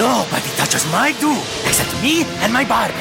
[0.00, 1.30] Nobody touches my do
[1.68, 2.94] except me and my barber.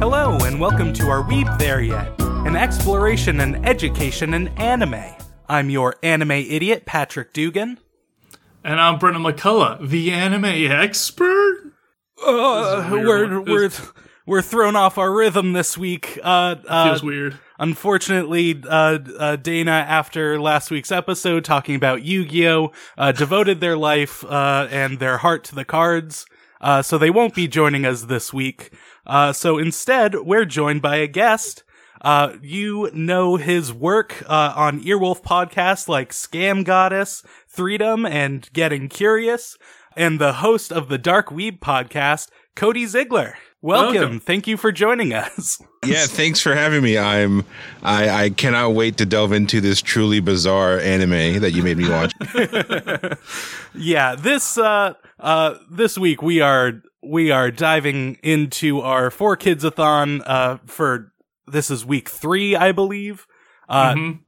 [0.00, 5.04] Hello, and welcome to our Weeb There Yet, an exploration and education in anime.
[5.48, 7.78] I'm your anime idiot, Patrick Dugan.
[8.64, 11.72] And I'm Brennan McCullough, the anime expert.
[12.24, 13.70] Uh, This is a we're we're
[14.26, 16.18] we're thrown off our rhythm this week.
[16.22, 17.38] Uh, uh, Feels weird.
[17.58, 24.24] Unfortunately, uh, uh, Dana, after last week's episode talking about Yu-Gi-Oh, uh, devoted their life
[24.24, 26.26] uh, and their heart to the cards.
[26.60, 28.72] Uh, so they won't be joining us this week.
[29.06, 31.62] Uh, so instead, we're joined by a guest.
[32.00, 38.88] Uh, you know his work uh, on Earwolf podcasts like Scam Goddess, Freedom, and Getting
[38.88, 39.56] Curious,
[39.96, 43.36] and the host of the Dark Weeb podcast, Cody Ziegler.
[43.62, 43.94] Welcome.
[43.94, 44.20] Welcome.
[44.20, 45.60] Thank you for joining us.
[45.84, 46.98] Yeah, thanks for having me.
[46.98, 47.44] I'm
[47.80, 51.88] I, I cannot wait to delve into this truly bizarre anime that you made me
[51.88, 52.12] watch.
[53.76, 59.62] yeah this uh uh this week we are we are diving into our four kids
[59.62, 61.12] a thon uh for
[61.46, 63.26] this is week three i believe
[63.68, 64.18] uh, Mhm.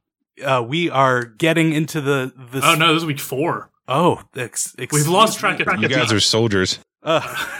[0.45, 3.69] uh we are getting into the the Oh no, this is week four.
[3.87, 5.81] oh ex- We've lost track of time.
[5.81, 6.79] You guys are soldiers.
[7.03, 7.21] uh,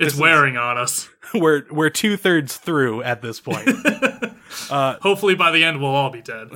[0.00, 1.08] it's wearing on us.
[1.34, 3.68] we're we're two-thirds through at this point
[4.70, 6.48] Hopefully by the end we'll all be dead.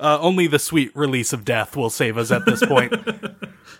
[0.00, 2.92] uh, only the sweet release of death will save us at this point.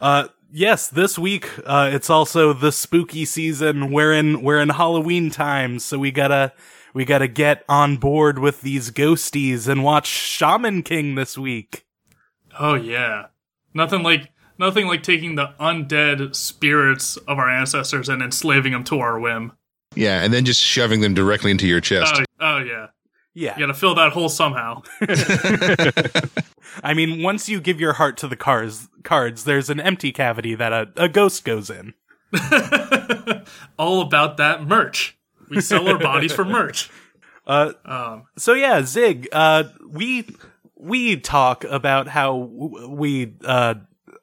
[0.01, 3.91] uh, yes, this week uh, it's also the spooky season.
[3.91, 6.53] We're in we're in Halloween times, so we gotta
[6.95, 11.87] we gotta get on board with these ghosties and watch Shaman King this week.
[12.59, 13.27] Oh yeah.
[13.75, 19.01] Nothing like nothing like taking the undead spirits of our ancestors and enslaving them to
[19.01, 19.53] our whim.
[19.95, 22.15] Yeah, and then just shoving them directly into your chest.
[22.17, 22.87] Oh, oh yeah.
[23.35, 24.83] Yeah, You gotta fill that hole somehow.
[26.85, 30.55] I mean, once you give your heart to the cards, cards, there's an empty cavity
[30.55, 31.95] that a, a ghost goes in.
[33.79, 35.17] all about that merch.
[35.53, 36.91] We sell our bodies for merch.
[37.47, 40.25] Uh, Um, So yeah, Zig, uh, we
[40.77, 43.75] we talk about how we uh,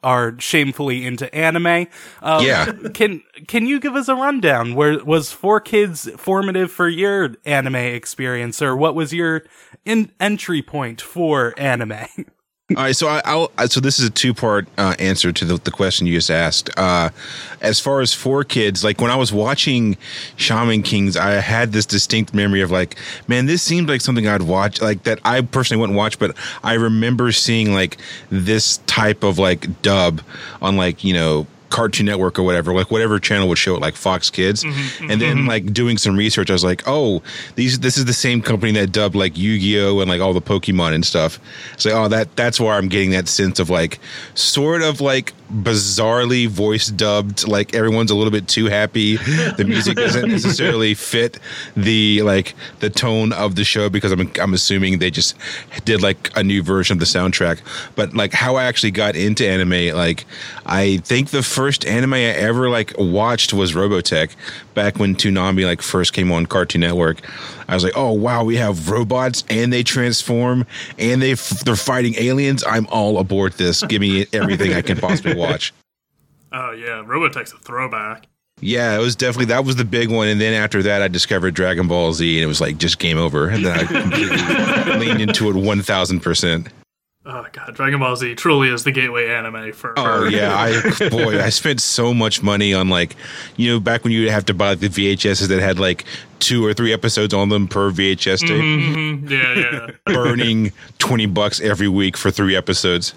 [0.02, 1.88] are shamefully into anime.
[2.22, 2.72] Uh, Yeah.
[2.94, 4.74] Can can you give us a rundown?
[4.74, 9.44] Where was Four Kids formative for your anime experience, or what was your
[9.84, 12.06] in- entry point for anime?
[12.78, 15.58] All right, so I, I'll so this is a two part uh, answer to the,
[15.58, 16.70] the question you just asked.
[16.78, 17.10] Uh,
[17.62, 19.98] as far as four kids, like when I was watching
[20.36, 22.96] Shaman Kings, I had this distinct memory of like,
[23.28, 26.76] man, this seemed like something I'd watch, like that I personally wouldn't watch, but I
[26.76, 27.98] remember seeing like
[28.30, 30.22] this type of like dub
[30.62, 31.48] on like you know.
[31.70, 35.22] Cartoon Network or whatever, like whatever channel would show it, like Fox Kids, mm-hmm, and
[35.22, 35.48] then mm-hmm.
[35.48, 37.22] like doing some research, I was like, oh,
[37.56, 40.34] these this is the same company that dubbed like Yu Gi Oh and like all
[40.34, 41.40] the Pokemon and stuff.
[41.74, 44.00] It's like, oh, that that's where I'm getting that sense of like
[44.36, 49.18] sort of like bizarrely voice dubbed, like everyone's a little bit too happy.
[49.18, 51.40] The music doesn't necessarily fit
[51.76, 55.36] the like the tone of the show because I'm I'm assuming they just
[55.86, 57.60] did like a new version of the soundtrack.
[57.96, 60.26] But like how I actually got into anime, like
[60.66, 64.36] I think the first anime I ever like watched was Robotech
[64.74, 67.22] back when Toonami like first came on Cartoon Network.
[67.70, 70.66] I was like, oh wow, we have robots and they transform
[70.98, 72.64] and they f- they're fighting aliens.
[72.66, 73.84] I'm all aboard this.
[73.84, 75.74] Give me everything I can possibly watch.
[76.52, 78.26] oh yeah, Robotech's a throwback.
[78.62, 81.54] Yeah, it was definitely that was the big one, and then after that, I discovered
[81.54, 83.48] Dragon Ball Z, and it was like just game over.
[83.48, 86.68] And then I completely leaned into it one thousand percent.
[87.32, 89.94] Oh god, Dragon Ball Z truly is the gateway anime for.
[89.98, 93.16] Oh yeah, I boy, I spent so much money on like,
[93.56, 96.06] you know, back when you would have to buy like, the VHSs that had like
[96.40, 99.88] two or three episodes on them per VHS tape, Mhm, yeah, yeah.
[100.14, 103.14] burning twenty bucks every week for three episodes.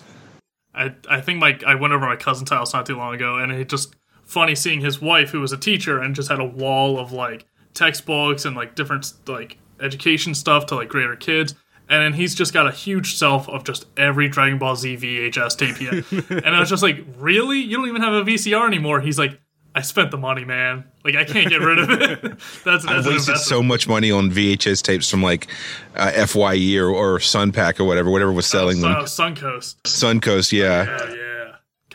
[0.75, 3.51] I I think my I went over my cousin's house not too long ago, and
[3.51, 3.95] it just
[4.25, 7.47] funny seeing his wife, who was a teacher, and just had a wall of like
[7.73, 11.55] textbooks and like different like education stuff to like grade her kids.
[11.93, 15.59] And then he's just got a huge shelf of just every Dragon Ball Z VHS
[15.59, 16.41] tape he had.
[16.45, 17.59] and I was just like, really?
[17.61, 19.03] You don't even have a VCR anymore?
[19.03, 19.39] He's like,
[19.75, 20.85] I spent the money, man.
[21.05, 22.23] Like I can't get rid of it.
[22.65, 25.49] that's I that's an wasted so much money on VHS tapes from like
[25.95, 29.05] uh, Fye or, or Sunpack or whatever, whatever was selling Uh, them.
[29.05, 29.83] Suncoast.
[29.83, 30.85] Suncoast, yeah.
[30.85, 31.55] Yeah, yeah.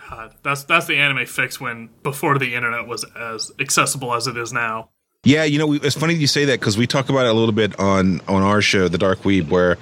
[0.10, 4.38] God, that's that's the anime fix when before the internet was as accessible as it
[4.38, 4.90] is now.
[5.28, 7.34] Yeah, you know, we, it's funny you say that because we talk about it a
[7.34, 9.78] little bit on on our show, The Dark Weeb, where,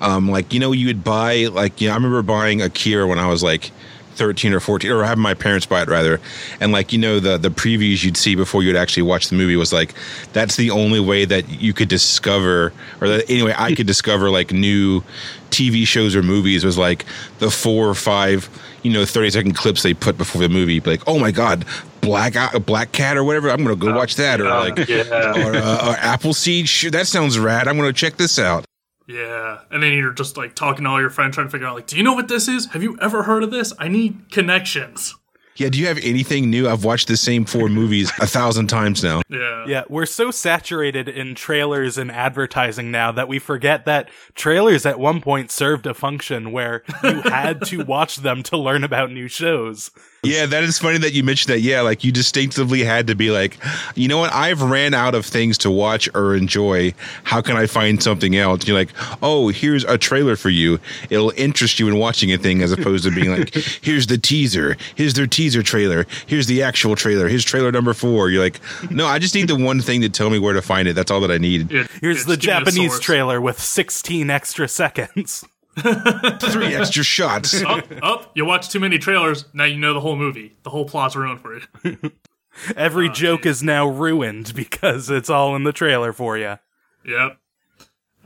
[0.00, 3.06] um, like you know, you would buy like you know, I remember buying a Akira
[3.06, 3.72] when I was like.
[4.16, 6.20] 13 or 14 or having my parents buy it rather
[6.60, 9.56] and like you know the the previews you'd see before you'd actually watch the movie
[9.56, 9.92] was like
[10.32, 14.52] that's the only way that you could discover or that anyway I could discover like
[14.52, 15.02] new
[15.50, 17.04] TV shows or movies was like
[17.40, 18.48] the four or five
[18.84, 21.64] you know 30 second clips they put before the movie like oh my god
[22.04, 22.34] black
[22.66, 26.68] black cat or whatever i'm gonna go watch that or like or, uh, or appleseed
[26.68, 28.64] sure, that sounds rad i'm gonna check this out
[29.06, 31.74] Yeah, and then you're just like talking to all your friends, trying to figure out
[31.74, 32.66] like, do you know what this is?
[32.72, 33.70] Have you ever heard of this?
[33.78, 35.14] I need connections.
[35.56, 39.04] yeah do you have anything new i've watched the same four movies a thousand times
[39.04, 44.08] now Yeah, Yeah, we're so saturated in trailers and advertising now that we forget that
[44.34, 48.82] trailers at one point served a function where you had to watch them to learn
[48.84, 49.90] about new shows.
[50.24, 51.60] Yeah, that is funny that you mentioned that.
[51.60, 53.58] Yeah, like you distinctively had to be like,
[53.94, 54.32] you know what?
[54.32, 56.94] I've ran out of things to watch or enjoy.
[57.24, 58.66] How can I find something else?
[58.66, 58.90] You're like,
[59.22, 60.78] oh, here's a trailer for you.
[61.10, 64.76] It'll interest you in watching a thing as opposed to being like, here's the teaser.
[64.94, 66.06] Here's their teaser trailer.
[66.26, 67.28] Here's the actual trailer.
[67.28, 68.30] Here's trailer number four.
[68.30, 68.60] You're like,
[68.90, 70.94] no, I just need the one thing to tell me where to find it.
[70.94, 71.70] That's all that I need.
[71.72, 75.44] It- Here's the give me a Japanese trailer with 16 extra seconds.
[75.76, 77.62] Three extra shots.
[77.64, 78.30] Up, up!
[78.34, 79.46] You watch too many trailers.
[79.52, 80.56] Now you know the whole movie.
[80.62, 82.12] The whole plot's ruined for you.
[82.76, 86.58] Every joke is now ruined because it's all in the trailer for you.
[87.04, 87.38] Yep.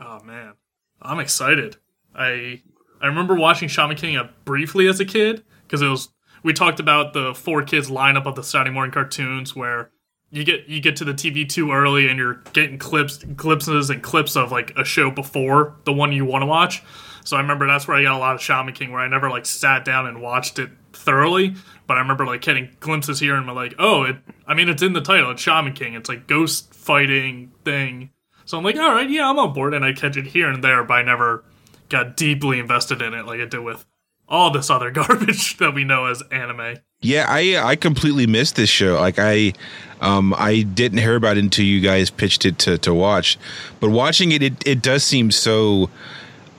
[0.00, 0.54] Oh man,
[1.00, 1.76] I'm excited.
[2.14, 2.62] I
[3.00, 6.10] I remember watching Shaman King uh, briefly as a kid because it was
[6.42, 9.90] we talked about the four kids lineup of the Saturday morning cartoons where
[10.30, 14.02] you get you get to the TV too early and you're getting clips glimpses and
[14.02, 16.82] clips of like a show before the one you want to watch.
[17.24, 19.30] So I remember that's where I got a lot of Shaman King where I never
[19.30, 21.54] like sat down and watched it thoroughly,
[21.86, 24.16] but I remember like getting glimpses here and I'm like, oh, it.
[24.46, 25.30] I mean, it's in the title.
[25.30, 25.94] It's Shaman King.
[25.94, 28.10] It's like ghost fighting thing.
[28.44, 30.64] So I'm like, all right, yeah, I'm on board, and I catch it here and
[30.64, 31.44] there, but I never
[31.90, 33.84] got deeply invested in it like I did with
[34.26, 36.76] all this other garbage that we know as anime.
[37.00, 38.94] Yeah, I I completely missed this show.
[38.94, 39.52] Like I
[40.00, 43.38] um I didn't hear about it until you guys pitched it to to watch.
[43.80, 45.90] But watching it it, it does seem so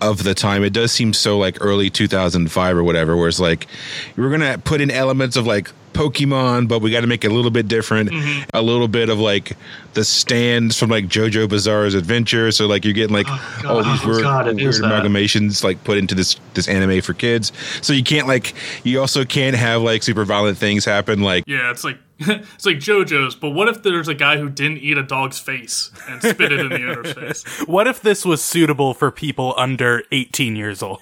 [0.01, 0.63] of the time.
[0.63, 3.68] It does seem so like early 2005 or whatever where it's like
[4.16, 7.34] we're to put in elements of like Pokemon, but we got to make it a
[7.34, 8.10] little bit different.
[8.10, 8.50] Mm-hmm.
[8.54, 9.57] A little bit of like
[9.94, 12.51] the stands from like JoJo Bizarre's Adventure.
[12.51, 15.98] So like you're getting like oh, all these Oh, weird, God, weird amalgamations like put
[15.98, 17.51] into this this anime for kids.
[17.81, 18.54] So you can't like
[18.84, 21.22] you also can't have like super violent things happen.
[21.22, 24.80] Like Yeah, it's like it's like JoJo's, but what if there's a guy who didn't
[24.80, 27.44] eat a dog's face and spit it in the owner's face?
[27.68, 31.00] What if this was suitable for people under 18 years old?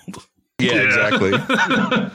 [0.60, 1.31] yeah, exactly.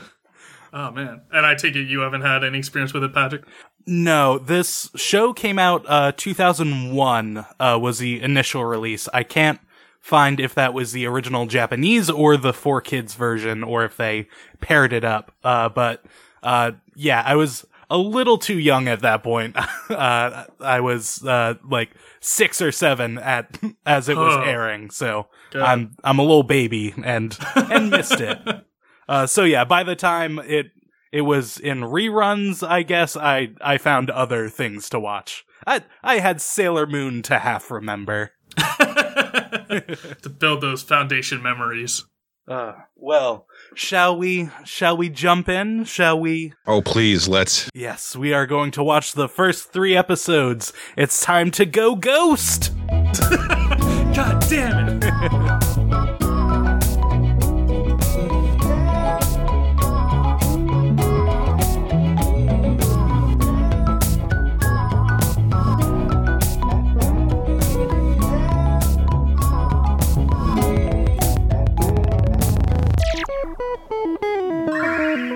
[0.75, 1.21] Oh man!
[1.31, 3.43] And I take it you haven't had any experience with it, Patrick.
[3.85, 9.07] No, this show came out uh 2001 uh was the initial release.
[9.13, 9.59] I can't
[9.99, 14.27] find if that was the original Japanese or the 4 kids version or if they
[14.61, 15.31] paired it up.
[15.43, 16.03] Uh but
[16.41, 19.55] uh yeah, I was a little too young at that point.
[19.89, 21.91] uh I was uh like
[22.21, 24.41] 6 or 7 at as it was Oh.
[24.41, 24.89] airing.
[24.89, 28.39] So I'm I'm a little baby and and missed it.
[29.05, 30.67] Uh, so yeah, by the time it
[31.11, 35.43] it was in reruns, I guess I I found other things to watch.
[35.67, 38.31] I I had Sailor Moon to half remember.
[38.57, 42.05] to build those foundation memories.
[42.47, 45.83] Uh, well, shall we shall we jump in?
[45.85, 46.53] Shall we?
[46.65, 47.69] oh please, let's.
[47.73, 50.73] Yes, we are going to watch the first 3 episodes.
[50.95, 52.71] It's time to go ghost.
[52.89, 55.63] God damn it!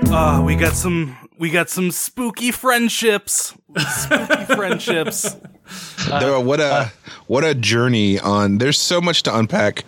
[0.10, 3.54] Ah, we got some we got some spooky friendships.
[3.78, 5.36] Spooky friendships.
[6.10, 6.92] There- what a
[7.28, 8.58] what a journey on.
[8.58, 9.84] There's so much to unpack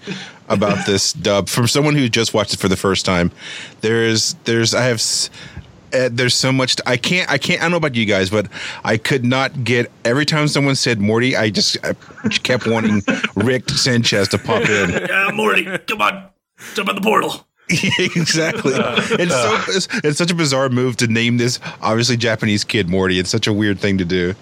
[0.49, 3.31] about this dub from someone who just watched it for the first time.
[3.81, 5.01] There's there's I have.
[5.91, 8.29] Uh, there's so much to, I can't I can't I don't know about you guys
[8.29, 8.45] but
[8.83, 11.95] I could not get every time someone said Morty I just I
[12.43, 13.01] kept wanting
[13.35, 16.25] Rick Sanchez to pop in Yeah, Morty, come on,
[16.75, 17.43] jump in the portal.
[17.99, 18.73] exactly.
[18.75, 23.19] It's so it's, it's such a bizarre move to name this obviously Japanese kid Morty.
[23.19, 24.35] It's such a weird thing to do.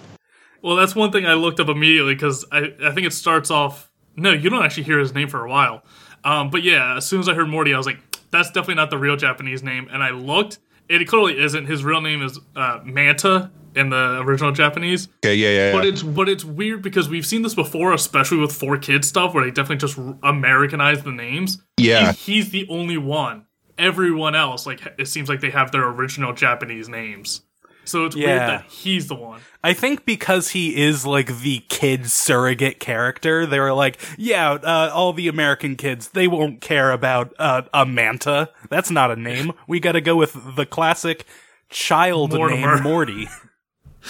[0.62, 3.90] Well, that's one thing I looked up immediately because I, I think it starts off.
[4.16, 5.82] No, you don't actually hear his name for a while.
[6.24, 7.98] Um, but yeah, as soon as I heard Morty, I was like,
[8.30, 9.88] that's definitely not the real Japanese name.
[9.92, 10.58] And I looked,
[10.88, 11.66] it clearly isn't.
[11.66, 15.08] His real name is uh, Manta in the original Japanese.
[15.24, 15.72] Okay, yeah, yeah.
[15.72, 15.90] But yeah.
[15.90, 19.44] it's but it's weird because we've seen this before, especially with four kids stuff, where
[19.44, 21.62] they definitely just r- Americanize the names.
[21.78, 22.08] Yeah.
[22.08, 23.46] And he's the only one.
[23.78, 27.42] Everyone else, like it seems like they have their original Japanese names.
[27.88, 29.40] So it's weird that he's the one.
[29.64, 34.90] I think because he is like the kid surrogate character, they were like, yeah, uh,
[34.92, 38.50] all the American kids, they won't care about uh, a manta.
[38.68, 39.52] That's not a name.
[39.66, 41.24] We gotta go with the classic
[41.70, 42.74] child Mortimer.
[42.74, 43.28] name Morty.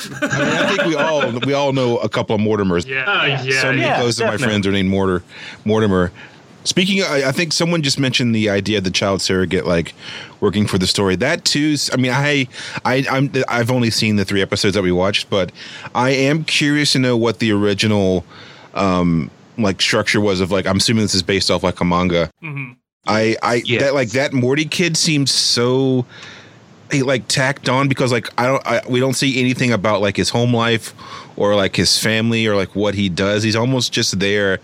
[0.06, 2.86] I, mean, I think we all we all know a couple of Mortimers.
[2.86, 3.98] Yeah, yeah, so many yeah.
[3.98, 5.22] close of my friends are named Mortar,
[5.64, 6.12] Mortimer.
[6.64, 9.94] Speaking, of, I, I think someone just mentioned the idea of the child surrogate, like
[10.40, 11.16] working for the story.
[11.16, 11.76] That too.
[11.92, 12.46] I mean, I,
[12.84, 15.50] I, I'm, I've only seen the three episodes that we watched, but
[15.94, 18.24] I am curious to know what the original,
[18.74, 20.66] um, like structure was of like.
[20.66, 22.30] I'm assuming this is based off like a manga.
[23.06, 23.82] I, I Yes.
[23.82, 26.04] that like that Morty kid seems so
[26.90, 30.16] he like tacked on because like I don't I, we don't see anything about like
[30.16, 30.94] his home life
[31.36, 33.42] or like his family or like what he does.
[33.42, 34.58] He's almost just there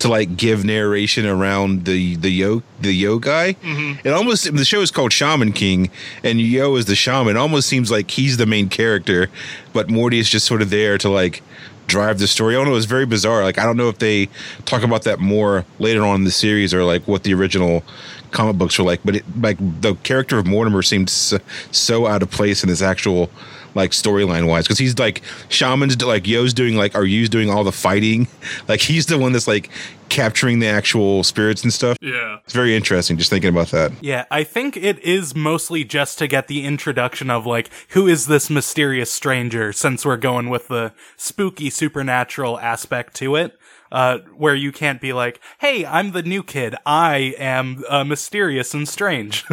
[0.00, 3.54] to like give narration around the the yo the yo guy.
[3.54, 4.06] Mm-hmm.
[4.06, 5.90] It almost the show is called Shaman King
[6.22, 7.36] and Yo is the shaman.
[7.36, 9.28] It almost seems like he's the main character,
[9.72, 11.42] but Morty is just sort of there to like
[11.86, 12.54] drive the story.
[12.54, 12.76] I don't know.
[12.76, 13.42] It's very bizarre.
[13.42, 14.28] Like I don't know if they
[14.66, 17.82] talk about that more later on in the series or like what the original
[18.30, 19.00] comic books were like.
[19.04, 21.38] But it, like the character of Mortimer seemed so,
[21.70, 23.30] so out of place in his actual
[23.74, 27.64] like storyline wise because he's like shamans like Yo's doing like are Yu's doing all
[27.64, 28.26] the fighting.
[28.66, 29.70] Like he's the one that's like
[30.08, 31.96] capturing the actual spirits and stuff.
[32.00, 32.38] yeah.
[32.44, 33.92] It's very interesting just thinking about that.
[34.02, 38.26] Yeah, I think it is mostly just to get the introduction of like, who is
[38.26, 43.58] this mysterious stranger since we're going with the spooky supernatural aspect to it.
[43.90, 46.74] Uh, where you can't be like, hey, I'm the new kid.
[46.84, 49.44] I am uh, mysterious and strange.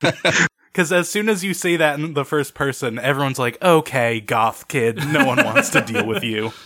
[0.72, 4.68] Because as soon as you say that in the first person, everyone's like, okay, goth
[4.68, 4.98] kid.
[5.12, 6.52] No one wants to deal with you.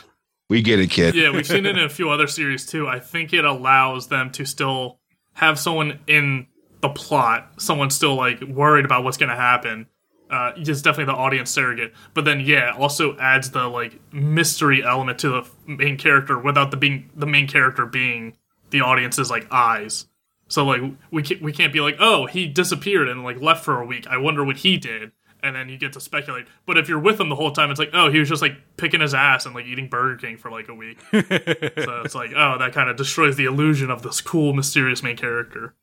[0.50, 1.14] We get it, kid.
[1.14, 2.86] Yeah, we've seen it in a few other series too.
[2.86, 5.00] I think it allows them to still
[5.32, 6.48] have someone in
[6.82, 9.86] the plot, someone still like worried about what's going to happen.
[10.30, 15.18] Uh, it's definitely the audience surrogate, but then yeah, also adds the like mystery element
[15.18, 18.36] to the main character without the being the main character being
[18.70, 20.06] the audience's like eyes.
[20.48, 23.80] So like we can't we can't be like oh he disappeared and like left for
[23.80, 24.06] a week.
[24.06, 25.12] I wonder what he did,
[25.42, 26.46] and then you get to speculate.
[26.66, 28.56] But if you're with him the whole time, it's like oh he was just like
[28.76, 30.98] picking his ass and like eating Burger King for like a week.
[31.12, 35.16] so it's like oh that kind of destroys the illusion of this cool mysterious main
[35.16, 35.74] character.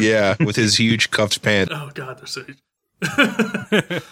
[0.00, 1.72] Yeah, with his huge cuffed pants.
[1.74, 2.44] Oh god, they're so.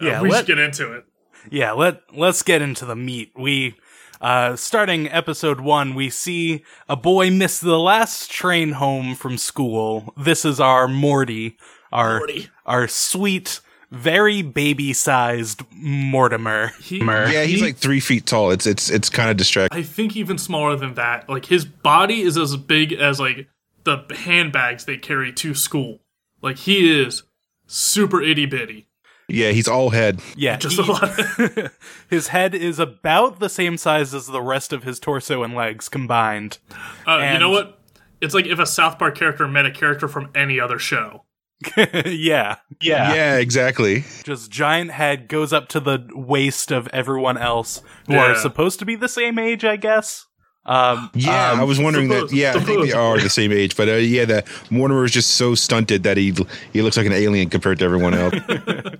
[0.00, 1.04] Yeah, we let- should get into it.
[1.50, 3.32] Yeah, let let's get into the meat.
[3.36, 3.76] We
[4.20, 10.12] uh starting episode 1, we see a boy miss the last train home from school.
[10.16, 11.56] This is our Morty,
[11.92, 12.48] our Morty.
[12.66, 16.72] our sweet very baby-sized Mortimer.
[16.80, 18.50] He, Yeah, he's like three feet tall.
[18.50, 19.78] It's it's it's kind of distracting.
[19.78, 21.28] I think even smaller than that.
[21.28, 23.48] Like his body is as big as like
[23.84, 26.00] the handbags they carry to school.
[26.42, 27.22] Like he is
[27.66, 28.88] super itty bitty.
[29.28, 30.20] Yeah, he's all head.
[30.36, 31.72] Yeah, Just he- a lot.
[32.10, 35.88] his head is about the same size as the rest of his torso and legs
[35.88, 36.58] combined.
[37.06, 37.80] Uh, you know what?
[38.20, 41.24] It's like if a South Park character met a character from any other show.
[41.76, 42.56] yeah.
[42.80, 43.14] Yeah.
[43.14, 44.04] Yeah, exactly.
[44.24, 48.84] Just giant head goes up to the waist of everyone else who are supposed to
[48.84, 50.26] be the same age, I guess.
[50.66, 52.32] Um, Yeah, um, I was wondering that.
[52.32, 55.30] Yeah, I think they are the same age, but uh, yeah, that Mortimer is just
[55.34, 56.34] so stunted that he
[56.72, 58.34] he looks like an alien compared to everyone else.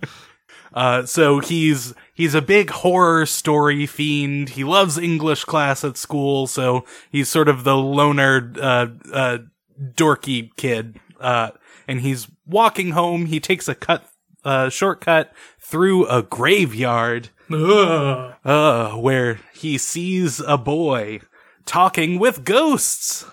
[0.74, 4.48] Uh, so he's he's a big horror story fiend.
[4.50, 9.38] He loves English class at school, so he's sort of the loner, uh, uh,
[9.80, 10.98] dorky kid.
[11.20, 11.50] Uh,
[11.86, 13.26] and he's walking home.
[13.26, 14.08] He takes a cut,
[14.44, 21.20] uh, shortcut through a graveyard, uh, where he sees a boy
[21.66, 23.24] talking with ghosts.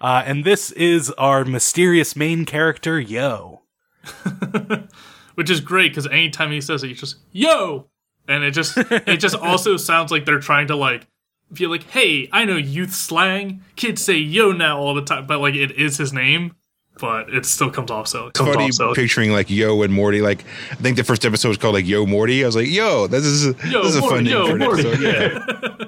[0.00, 3.62] Uh, and this is our mysterious main character, Yo.
[5.34, 7.86] Which is great because anytime he says it, he's just yo,
[8.26, 11.06] and it just it just also sounds like they're trying to like
[11.54, 13.62] feel like, hey, I know youth slang.
[13.76, 16.56] Kids say yo now all the time, but like it is his name,
[16.98, 18.28] but it still comes off so.
[18.28, 18.94] It's comes funny off so.
[18.94, 20.20] picturing like Yo and Morty.
[20.20, 22.42] Like I think the first episode was called like Yo Morty.
[22.42, 24.52] I was like, Yo, this is Yo, this is a Morty, fun name yo, for
[24.52, 24.88] an Morty.
[24.88, 25.78] episode.
[25.78, 25.86] Yeah.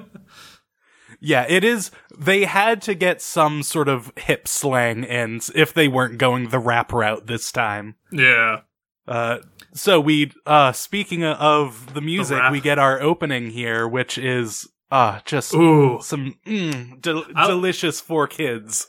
[1.23, 1.91] Yeah, it is.
[2.17, 6.59] They had to get some sort of hip slang in if they weren't going the
[6.59, 7.95] rap route this time.
[8.11, 8.61] Yeah.
[9.07, 9.37] Uh,
[9.73, 12.51] so we, uh, speaking of the music, rap.
[12.51, 15.99] we get our opening here, which is, uh, just Ooh.
[16.01, 18.87] some, mm, del- delicious for kids.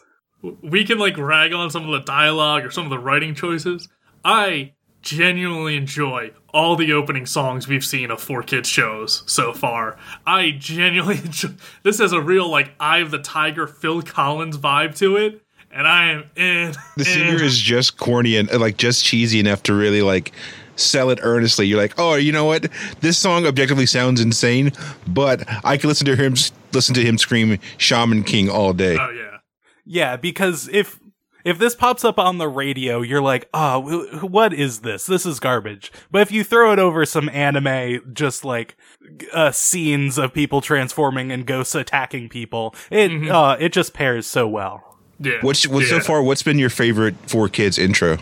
[0.63, 3.89] we can like rag on some of the dialogue or some of the writing choices.
[4.25, 4.73] I
[5.03, 9.99] genuinely enjoy all the opening songs we've seen of Four Kids shows so far.
[10.27, 11.51] I genuinely enjoy
[11.83, 15.87] this has a real like Eye of the Tiger Phil Collins vibe to it, and
[15.87, 16.75] I am in.
[16.97, 20.33] The singer is just corny and uh, like just cheesy enough to really like
[20.77, 21.67] sell it earnestly.
[21.67, 22.69] You're like, oh, you know what?
[23.01, 24.73] This song objectively sounds insane,
[25.07, 26.35] but I can listen to him
[26.73, 28.97] listen to him scream "Shaman King" all day.
[28.99, 29.39] Oh yeah.
[29.85, 31.01] Yeah, because if
[31.45, 35.07] if this pops up on the radio, you're like, oh, wh- what is this?
[35.07, 35.93] This is garbage.
[36.11, 38.77] But if you throw it over some anime, just like
[39.33, 44.47] uh, scenes of people transforming and ghosts attacking people, it uh, it just pairs so
[44.49, 44.99] well.
[45.19, 45.39] Yeah.
[45.43, 46.23] What's what's so far?
[46.23, 48.19] What's been your favorite Four Kids intro?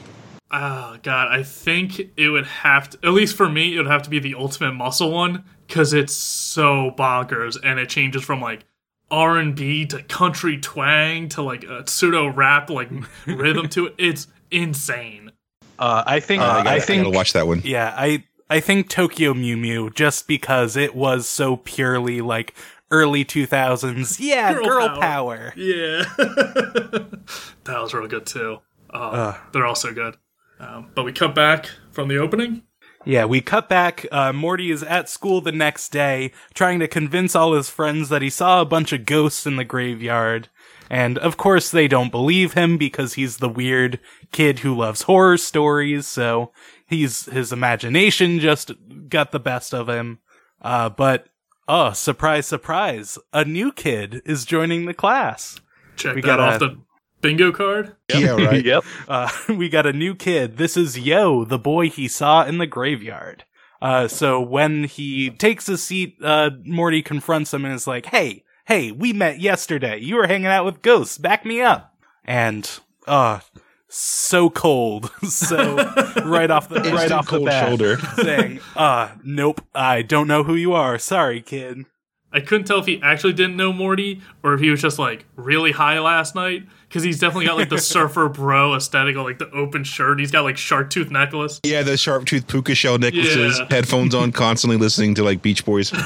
[0.50, 4.02] Oh god, I think it would have to at least for me it would have
[4.02, 8.64] to be the ultimate muscle one cuz it's so bonkers and it changes from like
[9.10, 12.90] R&B to country twang to like a pseudo rap like
[13.26, 13.94] rhythm to it.
[13.98, 15.32] It's insane.
[15.78, 17.62] Uh, I think Uh, I, gotta, I I think gotta watch that one.
[17.64, 22.54] Yeah, I I think Tokyo Mew Mew just because it was so purely like
[22.90, 24.18] early 2000s.
[24.20, 25.00] Yeah, Girl girl, power.
[25.00, 25.52] power.
[25.56, 26.02] Yeah.
[26.16, 28.58] that was real good too.
[28.90, 30.16] Uh, they're all so good.
[30.58, 32.62] Um, but we cut back from the opening.
[33.04, 34.04] Yeah, we cut back.
[34.12, 38.20] Uh, Morty is at school the next day, trying to convince all his friends that
[38.22, 40.48] he saw a bunch of ghosts in the graveyard.
[40.90, 44.00] And of course, they don't believe him because he's the weird
[44.32, 46.06] kid who loves horror stories.
[46.06, 46.52] So
[46.86, 48.72] he's his imagination just
[49.08, 50.18] got the best of him.
[50.60, 51.28] Uh, but
[51.68, 53.16] oh, surprise, surprise!
[53.32, 55.58] A new kid is joining the class.
[55.96, 56.76] Check We that gotta- off the
[57.20, 57.94] bingo card.
[58.14, 58.64] Yeah, right.
[58.64, 58.84] yep.
[59.08, 60.56] uh, we got a new kid.
[60.56, 63.44] This is Yo, the boy he saw in the graveyard.
[63.82, 68.44] Uh, so when he takes a seat, uh, Morty confronts him and is like, "Hey,
[68.66, 69.98] hey, we met yesterday.
[69.98, 71.16] You were hanging out with ghosts.
[71.16, 72.70] Back me up." And
[73.06, 73.40] uh,
[73.88, 75.76] so cold, so
[76.24, 77.96] right off the right Instant off the bat, shoulder.
[78.16, 80.98] saying, "Uh, nope, I don't know who you are.
[80.98, 81.86] Sorry, kid."
[82.32, 85.24] I couldn't tell if he actually didn't know Morty or if he was just like
[85.36, 89.38] really high last night because he's definitely got like the surfer bro aesthetic of like
[89.38, 90.20] the open shirt.
[90.20, 91.60] He's got like shark tooth necklace.
[91.64, 93.66] Yeah, the sharp tooth puka shell necklaces, Yeah.
[93.68, 95.92] headphones on, constantly listening to like Beach Boys.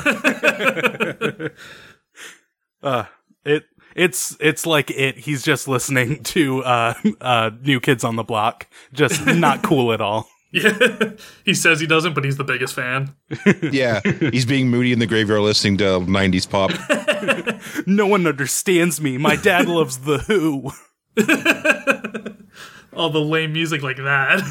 [2.83, 3.05] Uh,
[3.47, 3.65] it
[3.97, 5.17] it's it's like it.
[5.17, 8.67] He's just listening to uh uh New Kids on the Block.
[8.93, 10.29] Just not cool at all.
[10.55, 11.11] Yeah,
[11.45, 13.13] he says he doesn't, but he's the biggest fan.
[13.73, 16.71] yeah, he's being moody in the graveyard listening to '90s pop.
[17.87, 19.17] No one understands me.
[19.17, 20.71] My dad loves the Who.
[22.93, 24.43] All the lame music like that.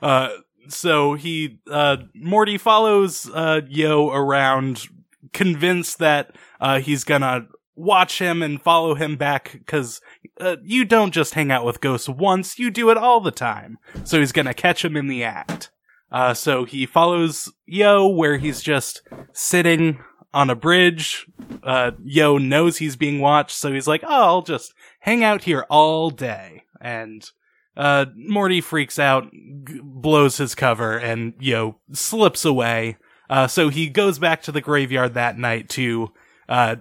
[0.00, 0.30] Uh,
[0.68, 4.86] so he uh Morty follows uh Yo around,
[5.32, 10.00] convinced that uh he's gonna watch him and follow him back because
[10.40, 13.78] uh, you don't just hang out with ghosts once, you do it all the time.
[14.04, 15.70] So he's gonna catch him in the act.
[16.10, 20.00] Uh, so he follows Yo where he's just sitting
[20.32, 21.26] on a bridge.
[21.62, 25.66] Uh, Yo knows he's being watched, so he's like, oh, I'll just hang out here
[25.70, 26.64] all day.
[26.80, 27.28] And,
[27.76, 32.96] uh, Morty freaks out, g- blows his cover, and Yo slips away.
[33.30, 36.12] Uh, so he goes back to the graveyard that night to,
[36.48, 36.76] uh,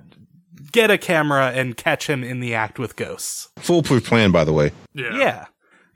[0.71, 3.49] get a camera and catch him in the act with ghosts.
[3.57, 4.71] Foolproof plan, by the way.
[4.93, 5.17] Yeah.
[5.17, 5.45] Yeah.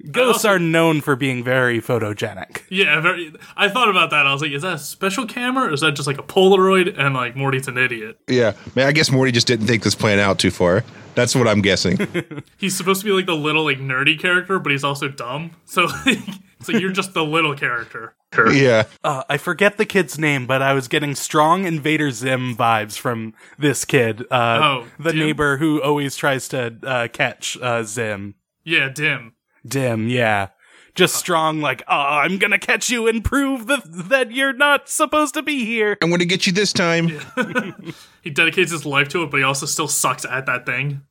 [0.10, 2.62] Ghosts also- are known for being very photogenic.
[2.70, 3.34] Yeah, very.
[3.56, 4.26] I thought about that.
[4.26, 6.98] I was like, is that a special camera or is that just like a Polaroid?
[6.98, 8.18] And like Morty's an idiot.
[8.28, 8.88] Yeah, man.
[8.88, 10.84] I guess Morty just didn't think this plan out too far.
[11.14, 11.98] That's what I'm guessing.
[12.58, 15.52] He's supposed to be like the little like nerdy character, but he's also dumb.
[15.66, 15.88] So
[16.62, 18.14] so you're just the little character.
[18.54, 22.98] yeah, Uh, I forget the kid's name, but I was getting strong Invader Zim vibes
[22.98, 24.22] from this kid.
[24.32, 25.20] Uh, Oh, the Dim?
[25.20, 28.36] neighbor who always tries to uh, catch uh, Zim.
[28.64, 29.34] Yeah, dim.
[29.66, 30.50] Dim, yeah.
[30.94, 35.34] Just strong, like, oh, I'm gonna catch you and prove that, that you're not supposed
[35.36, 35.98] to be here.
[36.02, 37.20] I'm going to get you this time.
[38.22, 41.02] He dedicates his life to it, but he also still sucks at that thing.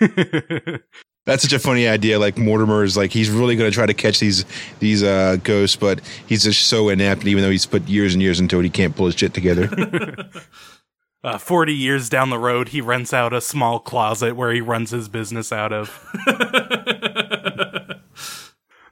[1.26, 2.18] That's such a funny idea.
[2.18, 4.44] Like Mortimer is like he's really going to try to catch these
[4.78, 7.26] these uh, ghosts, but he's just so inept.
[7.26, 9.68] Even though he's put years and years into it, he can't pull his shit together.
[11.24, 14.92] Uh, 40 years down the road, he rents out a small closet where he runs
[14.92, 15.88] his business out of.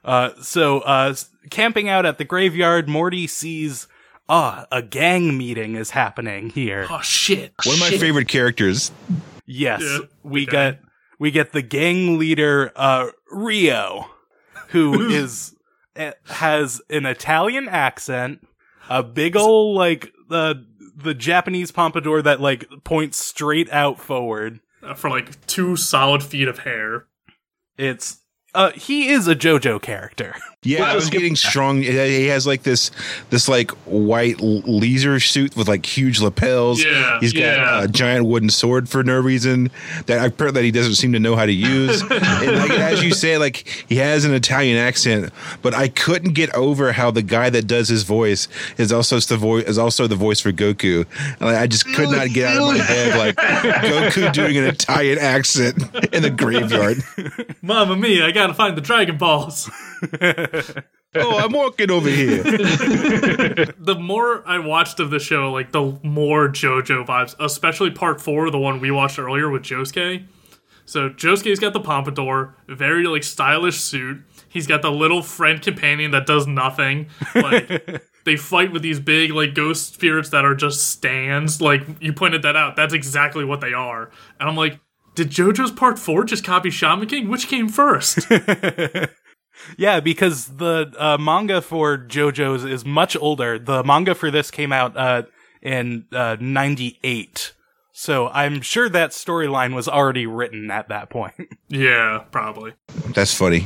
[0.07, 1.13] Uh, so, uh,
[1.49, 3.87] camping out at the graveyard, Morty sees,
[4.29, 6.87] ah, a gang meeting is happening here.
[6.89, 7.53] Oh shit.
[7.65, 8.91] One of my favorite characters.
[9.45, 10.81] Yes, Yeah, we the get,
[11.19, 14.07] we get the gang leader, uh, Rio,
[14.69, 15.53] who is,
[15.97, 18.47] eh, has an Italian accent,
[18.89, 20.65] a big ol' like, the,
[20.95, 24.61] the Japanese pompadour that like points straight out forward.
[24.81, 27.07] Uh, for like two solid feet of hair.
[27.77, 28.21] It's
[28.57, 30.35] uh, he is a JoJo character.
[30.63, 31.81] Yeah, Well, I was getting strong.
[31.81, 32.89] He has like this,
[33.29, 36.83] this like white leisure suit with like huge lapels.
[36.83, 37.83] Yeah, he's got yeah.
[37.83, 39.69] a giant wooden sword for no reason
[40.07, 42.01] that apparently he doesn't seem to know how to use.
[42.11, 42.11] and
[42.57, 46.91] like as you say, like he has an Italian accent, but I couldn't get over
[46.91, 50.41] how the guy that does his voice is also the voice is also the voice
[50.41, 51.05] for Goku.
[51.33, 53.35] And like, I just could not get out of my head like
[53.85, 55.77] Goku doing an Italian accent
[56.11, 56.97] in the graveyard.
[57.61, 59.69] Mamma mia, I gotta find the Dragon Balls.
[61.15, 62.43] Oh, I'm walking over here.
[62.43, 68.51] the more I watched of the show, like the more JoJo vibes, especially part four,
[68.51, 70.27] the one we watched earlier with Josuke.
[70.85, 74.21] So Josuke's got the pompadour, very like stylish suit.
[74.47, 77.07] He's got the little friend companion that does nothing.
[77.33, 81.61] Like they fight with these big like ghost spirits that are just stands.
[81.61, 82.75] Like you pointed that out.
[82.75, 84.11] That's exactly what they are.
[84.39, 84.79] And I'm like,
[85.17, 87.27] did JoJo's part four just copy Shaman King?
[87.27, 88.19] Which came first?
[89.75, 93.57] Yeah, because the uh, manga for JoJo's is much older.
[93.57, 95.23] The manga for this came out uh,
[95.63, 97.53] in uh, 98.
[97.91, 101.33] So I'm sure that storyline was already written at that point.
[101.69, 102.75] yeah, probably.
[103.15, 103.65] That's funny.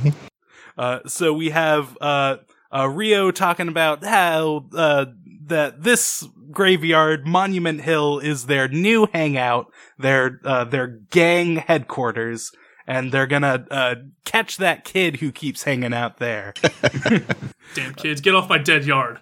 [0.77, 2.37] Uh, so we have uh,
[2.73, 5.07] uh, Rio talking about how uh,
[5.51, 12.51] that this graveyard, Monument Hill, is their new hangout, their uh, their gang headquarters,
[12.87, 16.53] and they're gonna uh, catch that kid who keeps hanging out there.
[17.75, 19.19] Damn kids, get off my dead yard.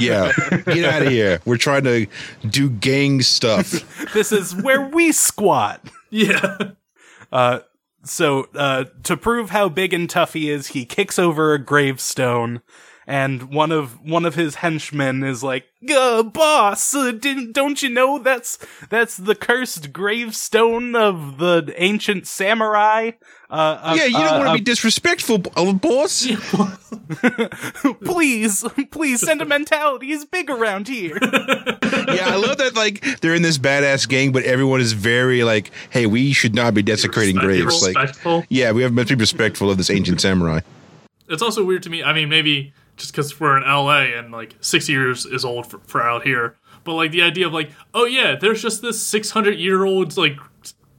[0.00, 0.32] Yeah,
[0.66, 1.40] get out of here.
[1.44, 2.06] We're trying to
[2.48, 4.12] do gang stuff.
[4.12, 5.86] this is where we squat.
[6.10, 6.58] Yeah.
[7.32, 7.60] Uh,
[8.04, 12.60] so uh, to prove how big and tough he is, he kicks over a gravestone,
[13.06, 17.90] and one of one of his henchmen is like, uh, "Boss, uh, didn't don't you
[17.90, 23.12] know that's that's the cursed gravestone of the ancient samurai?"
[23.50, 26.26] Uh, uh, Yeah, you don't uh, want to uh, be disrespectful, uh, boss.
[28.04, 31.18] please, please, sentimentality is big around here.
[31.20, 32.72] Yeah, I love that.
[32.74, 36.74] Like they're in this badass gang, but everyone is very like, "Hey, we should not
[36.74, 38.16] be desecrating graves." Like,
[38.48, 40.60] yeah, we have to be respectful of this ancient samurai.
[41.28, 42.02] It's also weird to me.
[42.02, 45.78] I mean, maybe just because we're in LA and like six years is old for,
[45.80, 46.56] for out here.
[46.84, 50.38] But like the idea of like, oh yeah, there's just this 600 year old like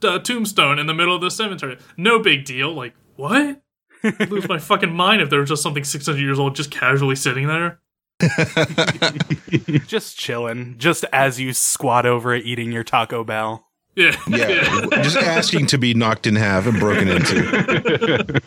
[0.03, 1.77] uh, tombstone in the middle of the cemetery.
[1.97, 2.73] No big deal.
[2.73, 3.61] Like what?
[4.03, 7.15] I'd lose my fucking mind if there was just something 600 years old just casually
[7.15, 7.79] sitting there.
[9.87, 13.67] just chilling, just as you squat over it, eating your Taco Bell.
[13.95, 14.15] Yeah.
[14.27, 18.41] Yeah, just asking to be knocked in half and broken into.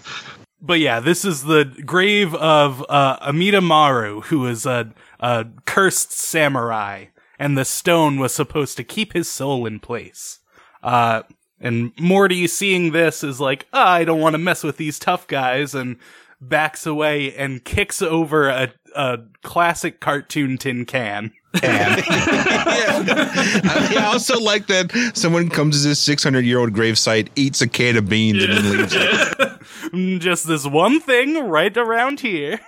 [0.61, 6.13] But yeah, this is the grave of uh, Amida Maru, who is a, a cursed
[6.13, 7.07] samurai,
[7.39, 10.41] and the stone was supposed to keep his soul in place.
[10.83, 11.23] Uh,
[11.61, 15.27] and Morty, seeing this, is like, "Ah, I don't want to mess with these tough
[15.27, 15.97] guys, and
[16.41, 21.33] backs away and kicks over a, a classic cartoon tin can.
[21.63, 21.97] yeah.
[21.99, 27.69] I, I also like that someone comes to this 600 year old gravesite, eats a
[27.69, 28.95] can of beans, and then leaves.
[28.95, 29.48] Mm,
[29.93, 32.61] Just this one thing right around here.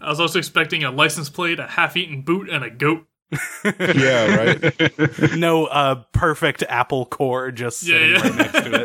[0.00, 3.06] I was also expecting a license plate, a half eaten boot, and a goat.
[3.64, 4.92] Yeah, right.
[5.36, 8.22] No uh, perfect apple core just sitting Yeah, yeah.
[8.22, 8.82] right next to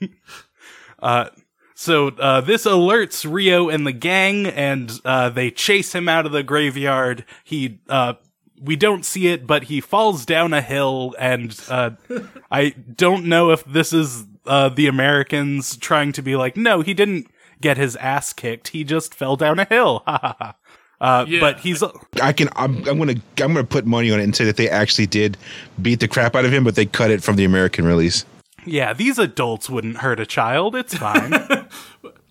[0.00, 0.10] it.
[1.00, 1.26] uh,
[1.74, 6.32] so uh, this alerts Rio and the gang, and uh, they chase him out of
[6.32, 7.24] the graveyard.
[7.42, 8.14] He, uh,
[8.62, 11.90] we don't see it, but he falls down a hill, and uh,
[12.50, 16.94] I don't know if this is uh, the Americans trying to be like, no, he
[16.94, 17.26] didn't
[17.60, 18.68] get his ass kicked.
[18.68, 20.02] He just fell down a hill.
[20.06, 20.54] Ha ha ha.
[21.00, 21.40] Uh, Yeah.
[21.40, 21.82] But he's
[22.22, 22.48] I can.
[22.54, 23.14] I'm, I'm gonna.
[23.38, 25.36] I'm gonna put money on it and say that they actually did
[25.80, 28.24] beat the crap out of him, but they cut it from the American release.
[28.64, 28.92] yeah.
[28.92, 30.76] These adults wouldn't hurt a child.
[30.76, 31.34] It's fine.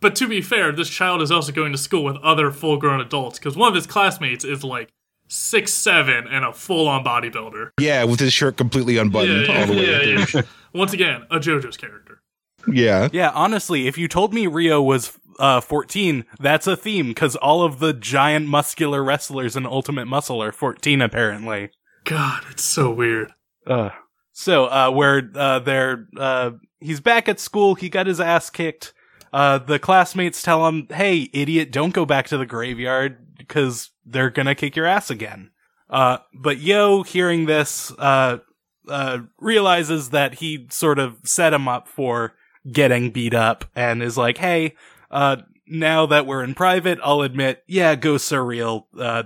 [0.01, 2.99] But to be fair, this child is also going to school with other full grown
[2.99, 4.89] adults because one of his classmates is like
[5.31, 7.71] six seven and a full on bodybuilder.
[7.79, 10.11] Yeah, with his shirt completely unbuttoned all the way.
[10.13, 10.41] yeah, yeah.
[10.73, 12.21] Once again, a JoJo's character.
[12.71, 13.07] Yeah.
[13.13, 17.63] Yeah, honestly, if you told me Rio was uh 14, that's a theme because all
[17.63, 21.71] of the giant muscular wrestlers in Ultimate Muscle are 14 apparently.
[22.03, 23.31] God, it's so weird.
[23.65, 23.91] Uh
[24.33, 28.93] so uh where uh they're uh he's back at school, he got his ass kicked.
[29.31, 33.17] Uh the classmates tell him, "Hey, idiot, don't go back to the graveyard
[33.47, 35.51] cuz they're to kick your ass again."
[35.89, 38.37] Uh but Yo hearing this uh
[38.87, 42.33] uh realizes that he sort of set him up for
[42.71, 44.75] getting beat up and is like, "Hey,
[45.09, 45.37] uh
[45.67, 48.85] now that we're in private, I'll admit, yeah, go surreal.
[48.97, 49.23] Uh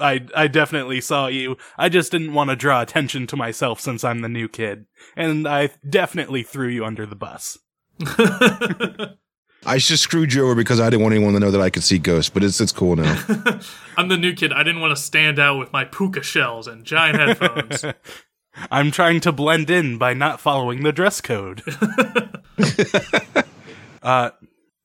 [0.00, 1.56] I I definitely saw you.
[1.78, 5.46] I just didn't want to draw attention to myself since I'm the new kid, and
[5.46, 7.58] I definitely threw you under the bus."
[9.66, 11.82] I just screwed you over because I didn't want anyone to know that I could
[11.82, 13.22] see ghosts, but it's it's cool now.
[13.96, 14.52] I'm the new kid.
[14.52, 17.84] I didn't want to stand out with my puka shells and giant headphones.
[18.70, 21.62] I'm trying to blend in by not following the dress code.
[24.02, 24.30] uh,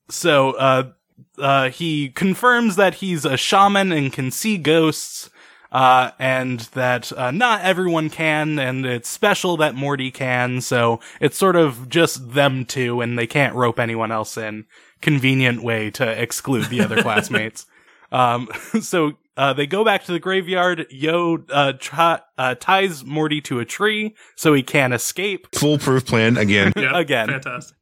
[0.10, 0.92] so uh,
[1.38, 5.30] uh, he confirms that he's a shaman and can see ghosts,
[5.72, 10.62] uh, and that uh, not everyone can, and it's special that Morty can.
[10.62, 14.66] So it's sort of just them two, and they can't rope anyone else in.
[15.02, 17.66] Convenient way to exclude the other classmates.
[18.12, 18.48] Um,
[18.82, 20.86] so uh, they go back to the graveyard.
[20.90, 25.48] Yo uh, tri- uh, ties Morty to a tree so he can't escape.
[25.56, 26.72] Foolproof plan again.
[26.78, 27.28] Yep, Again.
[27.28, 27.78] fantastic.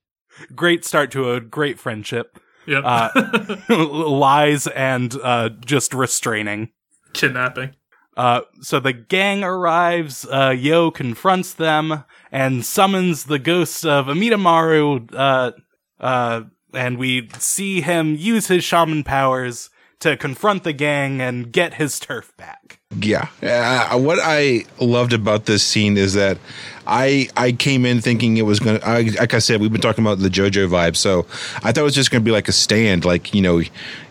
[0.56, 2.40] Great start to a great friendship.
[2.66, 6.72] Yep, Uh, lies and uh, just restraining.
[7.14, 7.76] Kidnapping.
[8.16, 10.26] Uh, so the gang arrives.
[10.26, 15.10] Uh, Yo confronts them and summons the ghost of Amidamaru.
[15.14, 15.52] Uh,
[16.00, 16.42] uh,
[16.74, 22.00] and we see him use his shaman powers to confront the gang and get his
[22.00, 22.80] turf back.
[23.00, 23.28] Yeah.
[23.42, 26.38] Uh, what I loved about this scene is that
[26.86, 28.80] I I came in thinking it was gonna.
[28.80, 31.26] Like I said, we've been talking about the JoJo vibe, so
[31.64, 33.62] I thought it was just gonna be like a stand, like you know,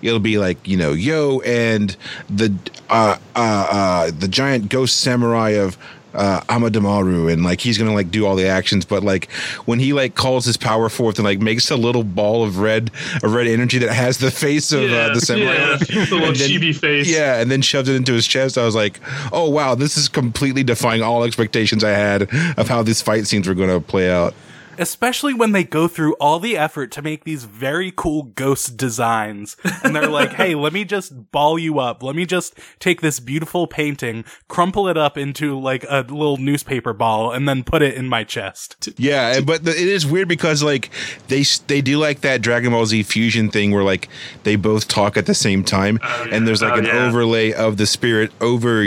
[0.01, 1.97] it'll be like you know, yo and
[2.31, 2.53] the
[2.89, 5.77] uh uh uh the giant ghost samurai of
[6.15, 9.31] uh Amidamaru and like he's gonna like do all the actions but like
[9.65, 12.91] when he like calls his power forth and like makes a little ball of red
[13.23, 16.35] a red energy that has the face of uh, the samurai yeah, the little then-
[16.35, 17.09] chibi face.
[17.09, 18.59] yeah, and then shoves it into his chest.
[18.59, 19.01] I was like,
[19.33, 22.23] "Oh wow, this is completely defying all expectations I had
[22.59, 24.35] of how these fight scenes were to play out."
[24.79, 29.57] Especially when they go through all the effort to make these very cool ghost designs.
[29.85, 32.03] And they're like, hey, let me just ball you up.
[32.03, 36.93] Let me just take this beautiful painting, crumple it up into like a little newspaper
[36.93, 38.89] ball, and then put it in my chest.
[38.97, 40.91] Yeah, but the, it is weird because like
[41.29, 44.09] they they do like that Dragon Ball Z fusion thing where like
[44.45, 47.07] they both talk at the same time, oh, and there's like Oh, an yeah.
[47.07, 48.83] overlay of the spirit over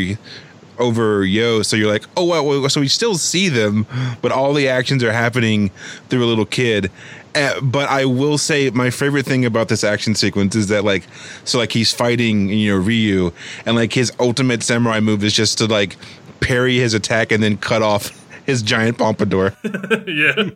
[0.79, 1.61] over Yo.
[1.61, 3.85] So you're like, oh wow, well, so we still see them,
[4.21, 5.69] but all the actions are happening
[6.09, 6.91] through a little kid.
[7.33, 11.03] Uh, but I will say my favorite thing about this action sequence is that like
[11.43, 13.33] so like he's fighting you know Ryu
[13.65, 15.97] and like his ultimate samurai move is just to like
[16.39, 19.55] parry his attack and then cut off his giant pompadour.
[20.07, 20.49] yeah.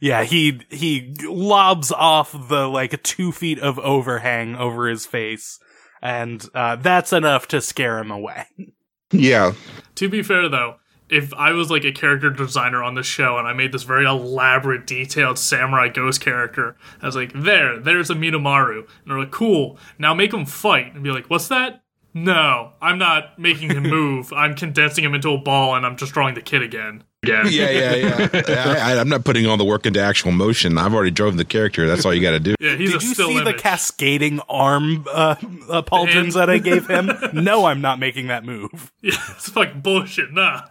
[0.00, 5.58] Yeah, he, he lobs off the like two feet of overhang over his face.
[6.00, 8.46] And, uh, that's enough to scare him away.
[9.12, 9.52] yeah.
[9.96, 10.76] To be fair, though,
[11.08, 14.04] if I was like a character designer on the show and I made this very
[14.04, 18.78] elaborate, detailed samurai ghost character, I was like, there, there's Amidamaru.
[18.78, 20.94] And they're like, cool, now make him fight.
[20.94, 21.82] And be like, what's that?
[22.16, 24.32] No, I'm not making him move.
[24.32, 27.04] I'm condensing him into a ball and I'm just drawing the kid again.
[27.22, 27.44] Again.
[27.50, 27.94] Yeah, yeah,
[28.48, 28.74] yeah.
[28.80, 30.78] I, I, I'm not putting all the work into actual motion.
[30.78, 31.86] I've already drove the character.
[31.86, 32.54] That's all you got to do.
[32.58, 35.34] Yeah, he's Did a you still see the cascading arm, uh,
[35.68, 37.10] uh pauldrons that I gave him?
[37.34, 38.92] no, I'm not making that move.
[39.02, 40.32] Yeah, it's like bullshit.
[40.32, 40.62] Nah.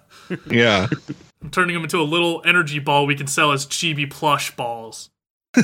[0.47, 0.88] Yeah.
[1.43, 5.12] I'm turning him into a little energy ball we can sell as chibi plush balls.
[5.55, 5.63] you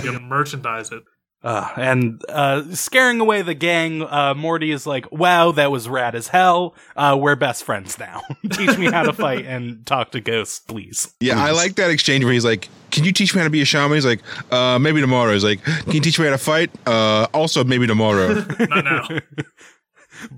[0.00, 1.04] can merchandise it.
[1.42, 6.14] Uh, and uh, scaring away the gang, uh, Morty is like, "Wow, that was rad
[6.14, 6.74] as hell.
[6.94, 8.20] Uh, we're best friends now.
[8.52, 12.24] Teach me how to fight and talk to ghosts, please." Yeah, I like that exchange
[12.24, 13.96] where he's like, Can you teach me how to be a shaman?
[13.96, 14.20] He's like,
[14.52, 15.32] uh, maybe tomorrow.
[15.32, 16.70] He's like, Can you teach me how to fight?
[16.86, 18.34] Uh, also, maybe tomorrow.
[18.60, 19.08] Not now.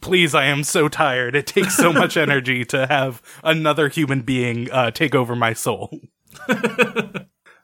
[0.01, 1.35] Please, I am so tired.
[1.35, 5.99] It takes so much energy to have another human being uh, take over my soul.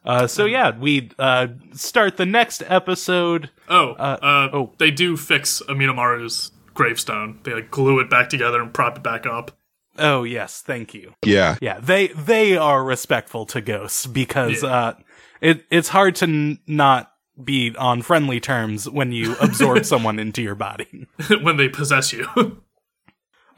[0.09, 3.51] Uh, so yeah, we uh, start the next episode.
[3.68, 4.73] Oh, uh, oh.
[4.79, 7.38] they do fix Amidamaru's gravestone.
[7.42, 9.51] They like glue it back together and prop it back up.
[9.99, 11.12] Oh yes, thank you.
[11.25, 11.57] yeah.
[11.61, 14.68] Yeah, they they are respectful to ghosts because Yeah.
[14.71, 14.94] uh,
[15.40, 17.12] it it's hard to n- not
[17.44, 21.07] be on friendly terms when you absorb someone into your body.
[21.42, 22.27] when they possess you.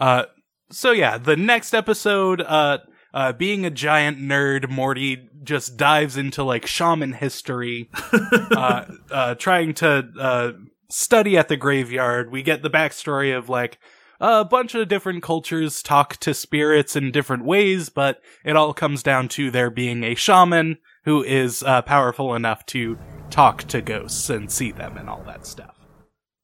[0.01, 0.25] Uh,
[0.71, 2.79] so yeah, the next episode, uh,
[3.13, 9.75] uh, being a giant nerd, Morty just dives into like shaman history, uh, uh, trying
[9.75, 10.53] to, uh,
[10.89, 12.31] study at the graveyard.
[12.31, 13.79] We get the backstory of like,
[14.23, 19.03] a bunch of different cultures talk to spirits in different ways, but it all comes
[19.03, 22.99] down to there being a shaman who is, uh, powerful enough to
[23.31, 25.75] talk to ghosts and see them and all that stuff.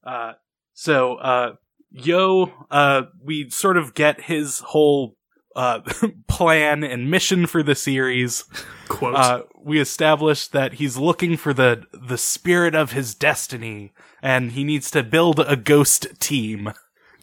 [0.02, 0.32] Uh,
[0.72, 1.52] so, uh,
[1.90, 5.16] Yo, uh, we sort of get his whole,
[5.56, 5.80] uh,
[6.28, 8.44] plan and mission for the series.
[8.88, 9.18] Quotes.
[9.18, 13.92] Uh, we established that he's looking for the, the spirit of his destiny,
[14.22, 16.72] and he needs to build a ghost team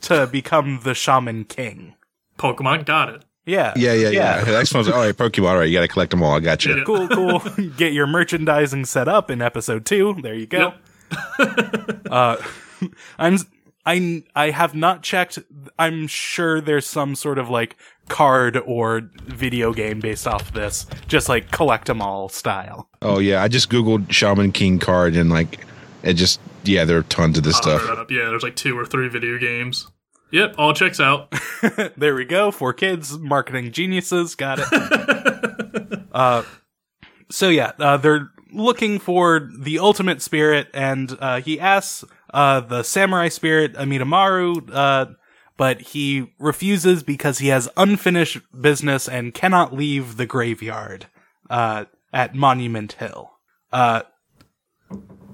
[0.01, 1.93] to become the Shaman King.
[2.37, 3.23] Pokemon got it.
[3.45, 3.73] Yeah.
[3.75, 4.43] Yeah, yeah, yeah.
[4.43, 5.15] The next one's all right.
[5.15, 5.49] Pokemon.
[5.49, 6.35] All right, you got to collect them all.
[6.35, 6.77] I got you.
[6.77, 6.83] Yeah.
[6.85, 7.39] Cool, cool.
[7.77, 10.17] Get your merchandising set up in episode two.
[10.21, 10.73] There you go.
[12.09, 12.41] Yep.
[13.19, 13.37] I'm
[13.85, 15.39] I I have not checked.
[15.77, 17.75] I'm sure there's some sort of like
[18.07, 22.89] card or video game based off this, just like collect them all style.
[23.01, 25.65] Oh yeah, I just googled Shaman King card and like
[26.03, 27.89] it just yeah, there are tons of this I'll stuff.
[27.89, 28.11] up.
[28.11, 29.87] Yeah, there's like two or three video games.
[30.31, 31.31] Yep, all checks out.
[31.97, 32.49] there we go.
[32.51, 35.99] For kids, marketing geniuses, got it.
[36.11, 36.43] uh,
[37.29, 42.83] so yeah, uh, they're looking for the ultimate spirit, and uh, he asks uh, the
[42.83, 45.05] samurai spirit Amidamaru, uh,
[45.55, 51.07] but he refuses because he has unfinished business and cannot leave the graveyard
[51.49, 53.31] uh, at Monument Hill.
[53.71, 54.01] Uh,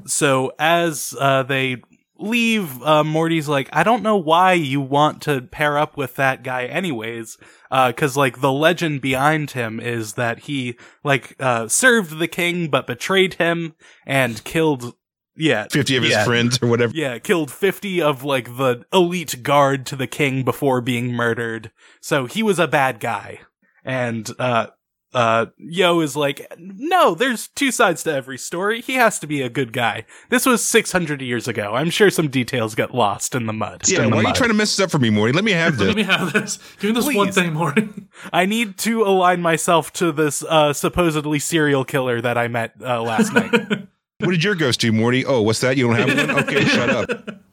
[0.05, 1.77] so as uh, they
[2.17, 6.43] leave, uh, Morty's like, I don't know why you want to pair up with that
[6.43, 7.37] guy anyways.
[7.71, 12.69] Uh, cause like the legend behind him is that he like, uh, served the king
[12.69, 14.95] but betrayed him and killed,
[15.35, 16.25] yeah, Fifty of his yeah.
[16.25, 16.93] friends or whatever.
[16.95, 21.71] yeah, killed 50 of like the elite guard to the king before being murdered.
[22.01, 23.39] So he was a bad guy.
[23.85, 24.67] And, uh,
[25.11, 28.79] uh, Yo is like, no, there's two sides to every story.
[28.81, 30.05] He has to be a good guy.
[30.29, 31.73] This was 600 years ago.
[31.73, 33.89] I'm sure some details got lost in the mud.
[33.89, 35.33] Yeah, why are you trying to mess this up for me, Morty?
[35.33, 36.59] Let me have this Let me have this.
[36.79, 37.89] Give me this one thing, Morty.
[38.31, 43.01] I need to align myself to this, uh, supposedly serial killer that I met, uh,
[43.01, 43.87] last night.
[44.19, 45.25] What did your ghost do, Morty?
[45.25, 45.77] Oh, what's that?
[45.77, 46.43] You don't have one?
[46.43, 47.09] Okay, shut up.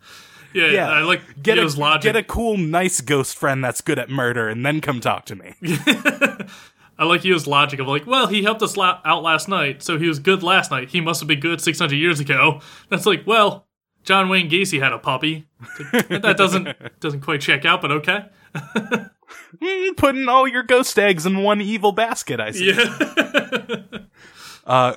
[0.54, 0.90] Yeah, Yeah.
[0.90, 2.02] I like Get Yo's a, logic.
[2.04, 5.36] get a cool, nice ghost friend that's good at murder and then come talk to
[5.36, 5.52] me.
[6.98, 9.98] I like Yo's logic of like, well, he helped us la- out last night, so
[9.98, 10.88] he was good last night.
[10.88, 12.62] He must have been good 600 years ago.
[12.88, 13.66] That's like, well,
[14.02, 15.46] John Wayne Gacy had a puppy.
[15.92, 18.24] That doesn't doesn't quite check out, but okay.
[19.60, 22.72] Mm, putting all your ghost eggs in one evil basket, I see.
[22.72, 23.78] Yeah.
[24.64, 24.94] Uh,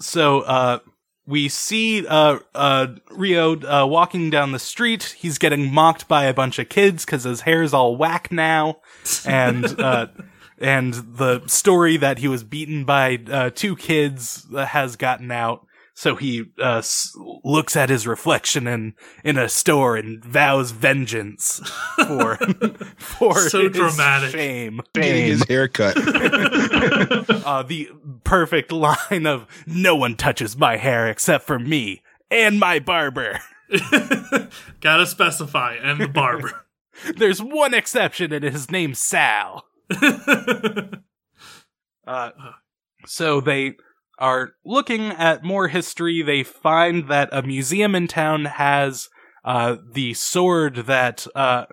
[0.00, 0.78] so, uh,
[1.26, 5.14] we see, uh, uh, Rio, uh, walking down the street.
[5.18, 8.80] He's getting mocked by a bunch of kids because his hair's all whack now.
[9.24, 10.08] And, uh,
[10.58, 15.66] and the story that he was beaten by, uh, two kids uh, has gotten out.
[16.02, 21.60] So he, uh, s- looks at his reflection in, in a store and vows vengeance
[21.94, 22.36] for,
[22.96, 24.32] for So his dramatic.
[24.32, 24.80] shame.
[24.94, 25.94] Getting his haircut.
[27.46, 27.88] uh, the
[28.24, 33.38] perfect line of "No one touches my hair except for me and my barber."
[34.80, 36.66] Gotta specify, and the barber.
[37.16, 39.66] There's one exception, and his name's Sal.
[42.08, 42.30] uh,
[43.06, 43.76] so they
[44.18, 46.22] are looking at more history.
[46.22, 49.08] They find that a museum in town has
[49.44, 51.66] uh, the sword that uh,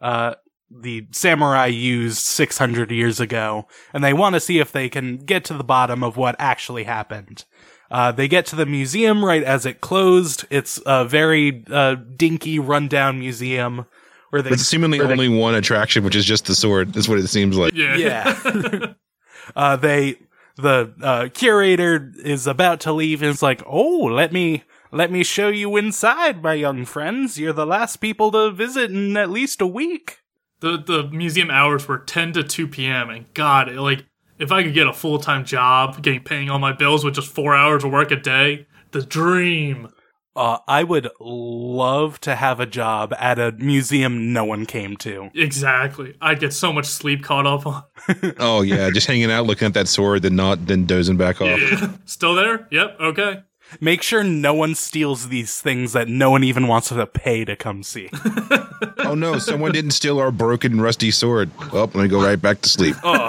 [0.00, 0.34] uh,
[0.70, 5.44] the samurai used 600 years ago, and they want to see if they can get
[5.44, 7.44] to the bottom of what actually happened.
[7.90, 10.44] Uh, they get to the museum right as it closed.
[10.50, 13.86] It's a very uh, dinky, rundown museum
[14.30, 16.92] where they But seemingly only one attraction, which is just the sword.
[16.92, 17.72] That's what it seems like.
[17.74, 17.96] Yeah.
[17.96, 18.94] yeah.
[19.56, 20.18] uh, they
[20.56, 25.24] the uh, curator is about to leave and is like, "Oh, let me let me
[25.24, 27.38] show you inside, my young friends.
[27.38, 30.18] You're the last people to visit in at least a week."
[30.60, 33.10] The the museum hours were 10 to 2 p.m.
[33.10, 34.04] and God, it, like
[34.38, 37.28] if I could get a full time job, getting paying all my bills with just
[37.28, 39.88] four hours of work a day, the dream.
[40.36, 45.30] Uh, I would love to have a job at a museum no one came to.
[45.34, 46.16] Exactly.
[46.20, 47.84] I'd get so much sleep caught up on.
[48.38, 51.60] Oh yeah, just hanging out, looking at that sword, then not, then dozing back off.
[52.04, 52.66] Still there?
[52.70, 52.96] Yep.
[53.00, 53.42] Okay.
[53.80, 57.56] Make sure no one steals these things that no one even wants to pay to
[57.56, 58.10] come see.
[59.04, 61.50] Oh no, someone didn't steal our broken, rusty sword.
[61.72, 62.96] Well, let me go right back to sleep.
[63.04, 63.28] oh,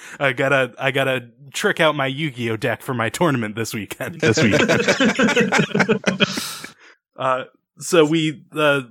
[0.20, 4.20] I gotta, I gotta trick out my Yu-Gi-Oh deck for my tournament this weekend.
[4.20, 4.70] This weekend.
[7.16, 7.44] uh,
[7.78, 8.82] so we, uh,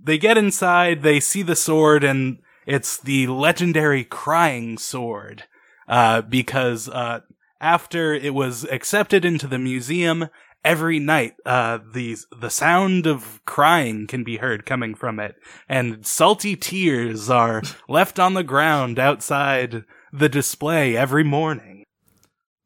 [0.00, 5.44] they get inside, they see the sword, and it's the legendary crying sword.
[5.88, 7.20] Uh, because, uh,
[7.60, 10.28] after it was accepted into the museum,
[10.64, 15.36] every night, uh, the, the sound of crying can be heard coming from it,
[15.68, 21.84] and salty tears are left on the ground outside the display every morning.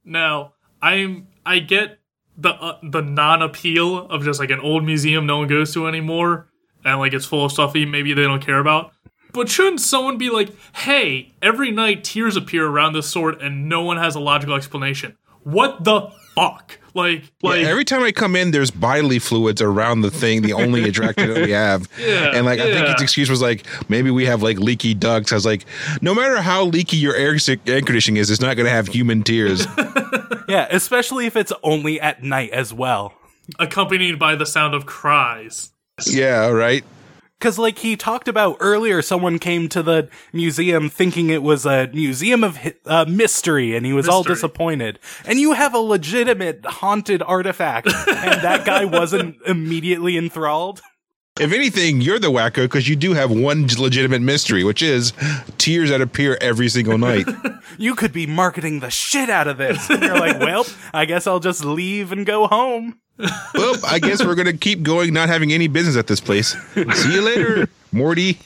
[0.05, 1.99] Now, I'm I get
[2.37, 5.87] the uh, the non appeal of just like an old museum no one goes to
[5.87, 6.49] anymore,
[6.85, 8.93] and like it's full of stuff that maybe they don't care about.
[9.33, 13.83] But shouldn't someone be like, "Hey, every night tears appear around this sword, and no
[13.83, 15.17] one has a logical explanation"?
[15.43, 16.79] What the fuck?
[16.95, 20.83] Like, like Every time I come in, there's bodily fluids around the thing, the only
[20.89, 21.89] attraction that we have.
[21.99, 22.93] Yeah, and like I think yeah.
[22.93, 25.31] his excuse was like maybe we have like leaky ducts.
[25.33, 25.65] I was like,
[26.01, 27.37] no matter how leaky your air,
[27.67, 29.67] air conditioning is, it's not going to have human tears.
[30.49, 33.13] Yeah, especially if it's only at night as well.
[33.59, 35.73] accompanied by the sound of cries.
[36.07, 36.85] yeah, right.
[37.39, 41.89] Because, like, he talked about earlier, someone came to the museum thinking it was a
[41.93, 44.99] museum of uh, mystery, and he was all disappointed.
[45.25, 50.81] And you have a legitimate haunted artifact, and that guy wasn't immediately enthralled.
[51.39, 55.13] If anything, you're the wacko because you do have one legitimate mystery, which is
[55.57, 57.27] tears that appear every single night.
[57.81, 59.89] You could be marketing the shit out of this.
[59.89, 62.99] And you're like, well, I guess I'll just leave and go home.
[63.55, 66.57] Well, I guess we're going to keep going, not having any business at this place.
[66.75, 68.39] See you later, Morty.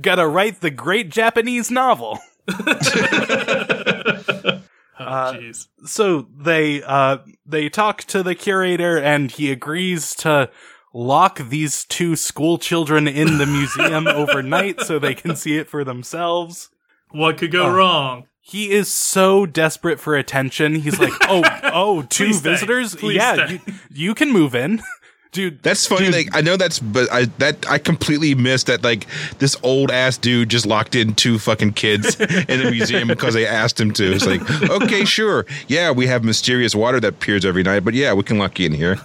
[0.00, 2.18] Gotta write the great Japanese novel.
[4.98, 5.68] Oh, jeez.
[5.84, 10.48] so they uh they talk to the curator and he agrees to
[10.94, 15.84] lock these two school children in the museum overnight so they can see it for
[15.84, 16.70] themselves.
[17.10, 18.26] what could go wrong?
[18.48, 20.76] He is so desperate for attention.
[20.76, 22.50] He's like, "Oh, oh, two Please stay.
[22.50, 22.94] visitors?
[22.94, 23.60] Please yeah, stay.
[23.66, 24.82] you, you can move in."
[25.32, 26.08] Dude, That's funny.
[26.10, 28.84] Like I know that's, but I that I completely missed that.
[28.84, 29.06] Like
[29.38, 32.18] this old ass dude just locked in two fucking kids
[32.48, 34.12] in a museum because they asked him to.
[34.14, 34.40] It's like,
[34.70, 38.38] okay, sure, yeah, we have mysterious water that appears every night, but yeah, we can
[38.38, 38.98] lock you in here.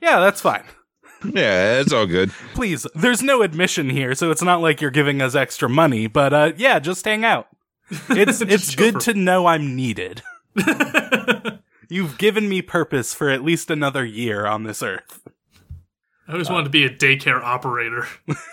[0.00, 0.64] yeah, that's fine.
[1.22, 2.30] Yeah, it's all good.
[2.54, 6.32] Please, there's no admission here, so it's not like you're giving us extra money, but
[6.32, 7.46] uh yeah, just hang out.
[7.90, 10.22] It's it's good for- to know I'm needed.
[11.88, 15.26] You've given me purpose for at least another year on this earth.
[16.26, 18.06] I always wanted to be a daycare operator.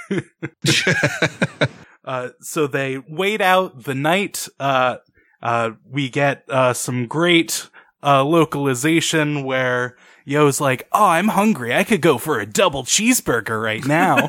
[2.05, 4.47] Uh, so they wait out the night.
[4.59, 4.97] Uh,
[5.41, 7.67] uh, we get uh, some great
[8.03, 11.73] uh, localization where Yo's like, "Oh, I'm hungry.
[11.73, 14.27] I could go for a double cheeseburger right now."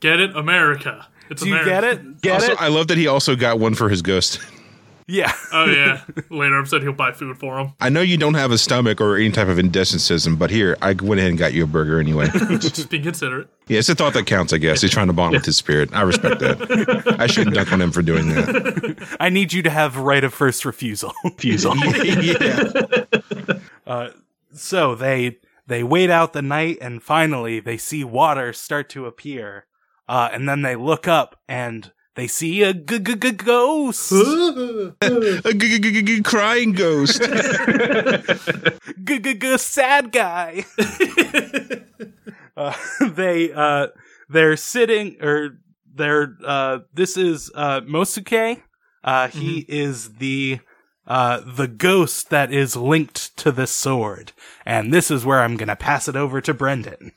[0.00, 1.08] Get it, America.
[1.30, 2.20] It's Do you get it?
[2.20, 2.60] Get also, it?
[2.62, 4.40] I love that he also got one for his ghost.
[5.06, 5.32] yeah.
[5.52, 6.02] Oh yeah.
[6.30, 7.72] Later, I'm said he'll buy food for him.
[7.80, 10.92] I know you don't have a stomach or any type of indecision, but here I
[10.94, 12.28] went ahead and got you a burger anyway.
[12.58, 13.48] Just being considerate.
[13.68, 14.80] yeah, it's a thought that counts, I guess.
[14.82, 15.90] He's trying to bond with his spirit.
[15.92, 17.16] I respect that.
[17.20, 19.16] I shouldn't dunk on him for doing that.
[19.20, 21.12] I need you to have right of first refusal.
[21.24, 21.76] Refusal.
[21.76, 22.72] yeah.
[23.86, 24.10] Uh,
[24.52, 29.66] so they they wait out the night and finally they see water start to appear.
[30.08, 34.10] Uh, and then they look up and they see a g- g- g- ghost.
[34.12, 37.20] A g- g- g- g- crying ghost.
[39.04, 40.64] g- g- g- sad guy.
[42.56, 43.88] uh, they uh
[44.28, 45.58] they're sitting or
[45.94, 48.62] they're uh this is uh Mosuke.
[49.04, 50.60] Uh he is the
[51.06, 54.32] uh the ghost that is linked to the sword.
[54.64, 57.12] And this is where I'm going to pass it over to Brendan.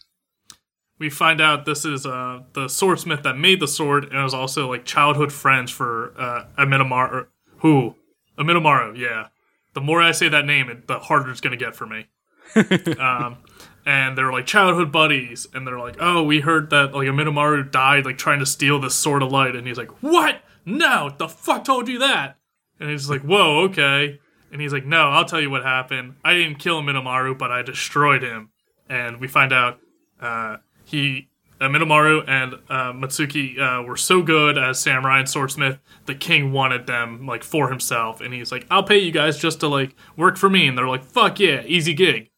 [1.00, 4.70] We find out this is uh, the swordsmith that made the sword, and was also
[4.70, 7.28] like childhood friends for uh, Aminomaru.
[7.60, 7.96] Who?
[8.38, 9.28] Aminomaru, yeah.
[9.74, 12.08] The more I say that name, it, the harder it's going to get for me.
[13.00, 13.38] um,
[13.86, 18.06] and they're like childhood buddies, and they're like, "Oh, we heard that like Aminomaru died
[18.06, 20.42] like trying to steal this sword of light," and he's like, "What?
[20.66, 22.38] No, the fuck told you that?"
[22.80, 24.20] And he's like, "Whoa, okay."
[24.52, 26.16] And he's like, "No, I'll tell you what happened.
[26.26, 28.50] I didn't kill Aminomaru, but I destroyed him."
[28.90, 29.80] And we find out
[30.20, 30.58] uh,
[30.90, 31.30] he
[31.62, 35.78] uh, Minomaru and uh, Matsuki uh, were so good as samurai and swordsmith.
[36.06, 39.60] The king wanted them like for himself, and he's like, "I'll pay you guys just
[39.60, 42.32] to like work for me." And they're like, "Fuck yeah, easy gig."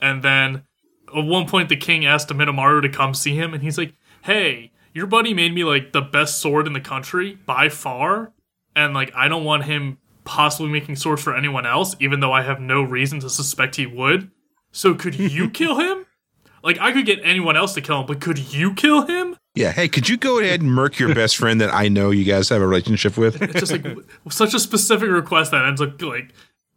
[0.00, 0.62] And then
[1.16, 4.72] at one point, the king asked Minomaru to come see him, and he's like, "Hey,
[4.92, 8.32] your buddy made me like the best sword in the country by far,
[8.76, 12.42] and like I don't want him possibly making swords for anyone else, even though I
[12.42, 14.30] have no reason to suspect he would.
[14.70, 16.05] So could you kill him?"
[16.66, 19.36] Like I could get anyone else to kill him, but could you kill him?
[19.54, 19.70] Yeah.
[19.70, 22.48] Hey, could you go ahead and murk your best friend that I know you guys
[22.48, 23.40] have a relationship with?
[23.40, 23.86] It's just like
[24.30, 26.34] such a specific request that ends up like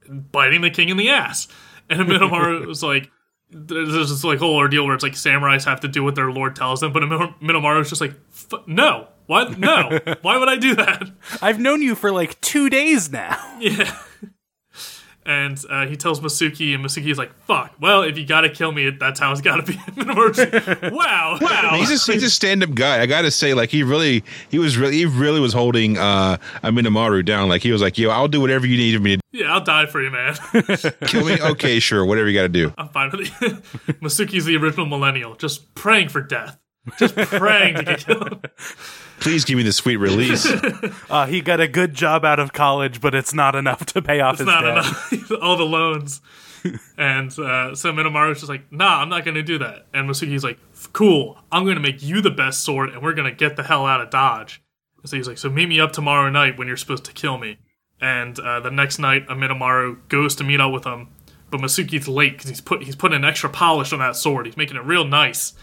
[0.08, 1.48] biting the king in the ass.
[1.90, 3.10] And Minomaru was like,
[3.50, 6.56] there's this like whole ordeal where it's like samurais have to do what their lord
[6.56, 9.58] tells them, but Min- Minomaru is just like, F- no, what?
[9.58, 11.10] No, why would I do that?
[11.42, 13.40] I've known you for like two days now.
[13.60, 13.92] Yeah.
[15.30, 17.76] And uh, he tells Masuki, and Masuki's like, "Fuck.
[17.80, 21.76] Well, if you gotta kill me, that's how it's gotta be." Minomaru's like, wow, wow.
[21.76, 23.00] he's a he's a stand up guy.
[23.00, 27.24] I gotta say, like he really he was really he really was holding uh Aminomaru
[27.24, 27.48] down.
[27.48, 29.86] Like he was like, yo, I'll do whatever you need of me yeah, I'll die
[29.86, 30.36] for you, man.
[31.06, 31.40] kill me.
[31.40, 32.74] Okay, sure, whatever you gotta do.
[32.78, 33.32] I'm fine with it.
[34.02, 36.58] Masuki's the original millennial, just praying for death,
[36.98, 38.50] just praying to get killed.
[39.20, 40.48] Please give me the sweet release.
[41.10, 44.20] Uh, he got a good job out of college, but it's not enough to pay
[44.22, 44.72] off It's his not debt.
[44.78, 45.32] enough.
[45.42, 46.22] All the loans.
[46.98, 49.88] and uh, so Minomaru's just like, nah, I'm not gonna do that.
[49.94, 50.60] And Masuki's like,
[50.94, 54.02] cool, I'm gonna make you the best sword, and we're gonna get the hell out
[54.02, 54.62] of Dodge.
[55.06, 57.58] So he's like, so meet me up tomorrow night when you're supposed to kill me.
[58.02, 61.08] And uh, the next night, Minomaru goes to meet up with him,
[61.50, 64.46] but Masuki's late because he's put he's putting an extra polish on that sword.
[64.46, 65.54] He's making it real nice,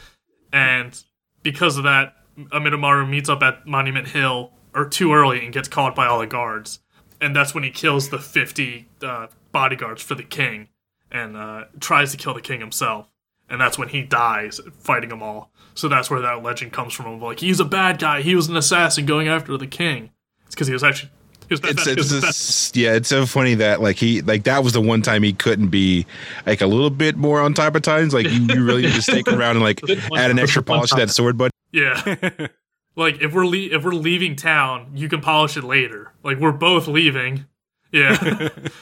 [0.53, 1.01] and
[1.47, 5.95] because of that, Minomaru meets up at Monument Hill or too early and gets caught
[5.95, 6.81] by all the guards.
[7.21, 10.69] And that's when he kills the fifty uh, bodyguards for the king,
[11.09, 13.07] and uh, tries to kill the king himself.
[13.49, 15.53] And that's when he dies fighting them all.
[15.75, 17.21] So that's where that legend comes from.
[17.21, 18.23] Like he's a bad guy.
[18.23, 20.11] He was an assassin going after the king.
[20.47, 21.13] It's because he was actually
[21.49, 24.45] he was It's, he it's was just- yeah, it's so funny that like he like
[24.45, 26.07] that was the one time he couldn't be
[26.47, 28.13] like a little bit more on top of times.
[28.15, 29.81] Like you, you really need to stick around and like
[30.17, 32.01] add an extra polish to that sword, but Yeah.
[32.97, 36.13] like if we're le- if we're leaving town, you can polish it later.
[36.23, 37.47] Like we're both leaving.
[37.93, 38.17] Yeah.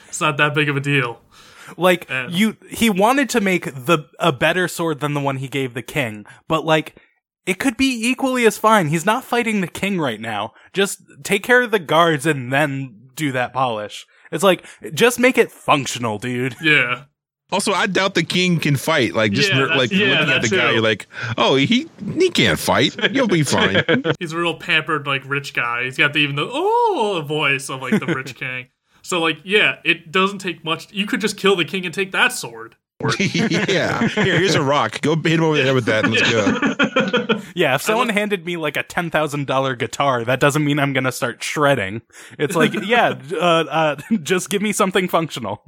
[0.08, 1.20] it's not that big of a deal.
[1.76, 5.48] Like And- you, he wanted to make the a better sword than the one he
[5.48, 6.96] gave the king, but like
[7.47, 8.88] it could be equally as fine.
[8.88, 10.53] He's not fighting the king right now.
[10.72, 14.07] Just take care of the guards and then do that polish.
[14.32, 14.64] It's like
[14.95, 16.57] just make it functional, dude.
[16.61, 17.05] Yeah.
[17.53, 19.14] also I doubt the king can fight.
[19.14, 21.88] Like just Yeah, re- like yeah, looking at the guy, you're like, oh, he
[22.18, 23.12] he can't fight.
[23.12, 23.84] You'll be fine.
[24.18, 25.84] He's a real pampered like rich guy.
[25.84, 28.68] He's got the even the oh voice of like the rich king.
[29.03, 30.90] So like yeah, it doesn't take much.
[30.92, 32.76] You could just kill the king and take that sword.
[33.18, 34.07] yeah.
[34.09, 35.01] Here, here's a rock.
[35.01, 37.40] Go hit him over the head with that and let's go.
[37.57, 40.92] Yeah, if someone handed me like a ten thousand dollar guitar, that doesn't mean I'm
[40.92, 42.03] gonna start shredding.
[42.36, 45.64] It's like, yeah, uh, uh, just give me something functional.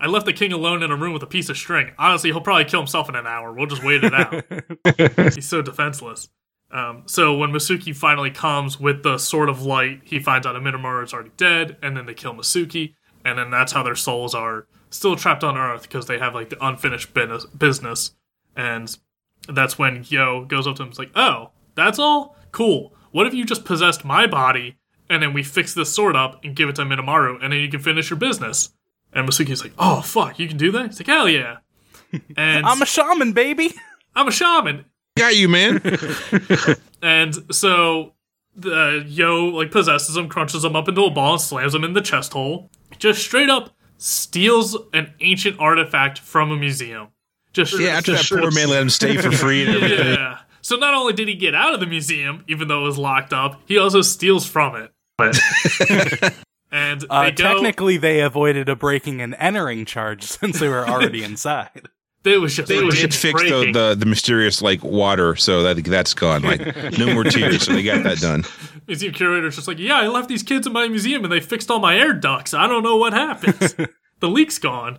[0.00, 1.92] I left the king alone in a room with a piece of string.
[1.98, 3.52] Honestly, he'll probably kill himself in an hour.
[3.52, 5.34] We'll just wait it out.
[5.34, 6.28] He's so defenseless.
[6.70, 11.04] Um, so when Masuki finally comes with the Sword of Light, he finds out Minomaru
[11.04, 12.94] is already dead, and then they kill Masuki,
[13.24, 16.50] and then that's how their souls are still trapped on Earth because they have like
[16.50, 18.12] the unfinished business- business.
[18.56, 18.96] And
[19.48, 22.36] that's when Yo goes up to him and is like, "Oh, that's all?
[22.52, 22.92] Cool.
[23.12, 24.76] What if you just possessed my body,
[25.08, 27.68] and then we fix this sword up and give it to Minamaru and then you
[27.68, 28.70] can finish your business?"
[29.12, 31.58] And Masuki's like, "Oh fuck, you can do that?" He's like, "Hell yeah!"
[32.36, 33.72] And I'm a shaman, baby.
[34.14, 34.84] I'm a shaman.
[35.16, 35.80] Got you, man.
[37.02, 38.12] And so
[38.54, 41.94] the Yo like possesses him, crunches him up into a ball, and slams him in
[41.94, 42.70] the chest hole.
[42.98, 43.70] Just straight up
[44.00, 47.08] steals an ancient artifact from a museum.
[47.52, 50.14] Just Yeah, after that poor man let him stay for free and everything.
[50.14, 50.38] yeah.
[50.62, 53.32] So not only did he get out of the museum, even though it was locked
[53.32, 54.92] up, he also steals from it.
[56.72, 57.54] and Uh, they go.
[57.54, 61.88] technically, they avoided a breaking and entering charge since they were already inside.
[62.22, 62.68] They was just.
[62.68, 66.42] They it should fix the, the the mysterious like water so that that's gone.
[66.42, 67.62] Like no more tears.
[67.64, 68.44] So they got that done.
[68.90, 71.70] Museum curator's just like, yeah, I left these kids in my museum and they fixed
[71.70, 72.52] all my air ducts.
[72.52, 73.88] I don't know what happened.
[74.20, 74.98] the leak's gone.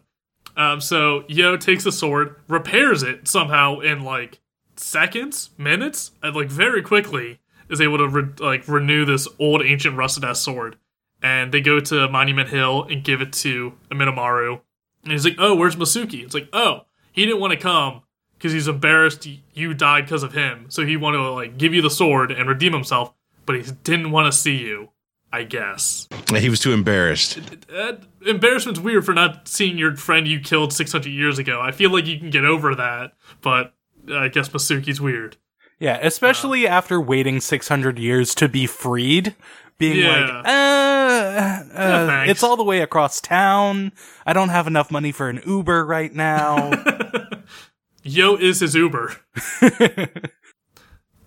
[0.55, 4.39] Um, so Yo takes the sword, repairs it somehow in like
[4.77, 7.39] seconds, minutes, and like very quickly
[7.69, 10.77] is able to re- like renew this old ancient rusted ass sword.
[11.21, 14.61] And they go to Monument Hill and give it to Minomaru.
[15.03, 18.01] And he's like, "Oh, where's Masuki?" It's like, "Oh, he didn't want to come
[18.41, 20.65] because he's embarrassed you died because of him.
[20.69, 23.13] So he wanted to like give you the sword and redeem himself,
[23.51, 24.89] but he didn't want to see you.
[25.33, 26.09] I guess.
[26.35, 27.39] He was too embarrassed.
[27.73, 27.93] Uh,
[28.27, 31.61] embarrassment's weird for not seeing your friend you killed 600 years ago.
[31.61, 33.73] I feel like you can get over that, but
[34.13, 35.37] I guess Masuki's weird.
[35.79, 39.33] Yeah, especially after waiting 600 years to be freed.
[39.77, 40.09] Being Yeah.
[40.09, 42.31] like, uh, uh thanks.
[42.31, 43.93] it's all the way across town.
[44.25, 46.71] I don't have enough money for an Uber right now.
[48.03, 49.15] Yo is his Uber.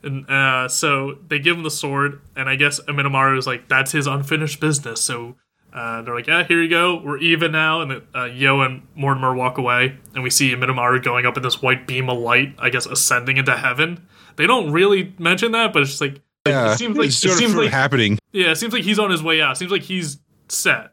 [0.05, 3.93] and uh, so they give him the sword, and I guess Minomaru is like, that's
[3.93, 5.01] his unfinished business.
[5.01, 5.37] So
[5.73, 7.01] uh, they're like, yeah, here you go.
[7.05, 7.81] We're even now.
[7.81, 11.61] And uh, Yo and Mortimer walk away, and we see Minomaru going up in this
[11.63, 14.07] white beam of light, I guess ascending into heaven.
[14.37, 17.31] They don't really mention that, but it's just like, Yeah, it seems like- it's sort
[17.33, 18.19] it of seems like- happening.
[18.33, 19.57] yeah, it seems like he's on his way out.
[19.59, 20.93] Seems like he's set.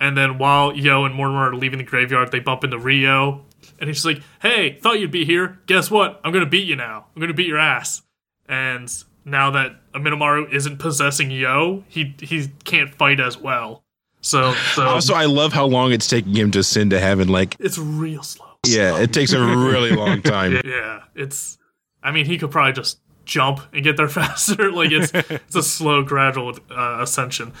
[0.00, 3.44] And then while Yo and Mortimer are leaving the graveyard, they bump into Rio.
[3.80, 5.60] And he's just like, hey, thought you'd be here.
[5.66, 6.20] Guess what?
[6.24, 7.06] I'm going to beat you now.
[7.14, 8.02] I'm going to beat your ass.
[8.48, 8.92] And
[9.24, 13.82] now that Minomaru isn't possessing Yo, he he can't fight as well.
[14.20, 17.28] So, so Also, I love how long it's taking him to ascend to heaven.
[17.28, 18.46] Like, it's real slow.
[18.66, 20.60] yeah, it takes a really long time.
[20.64, 21.58] Yeah, it's.
[22.02, 24.70] I mean, he could probably just jump and get there faster.
[24.70, 27.52] like it's it's a slow, gradual uh, ascension.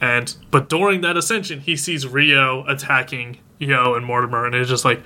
[0.00, 4.84] And but during that ascension, he sees Rio attacking Yo and Mortimer, and it's just
[4.86, 5.02] like,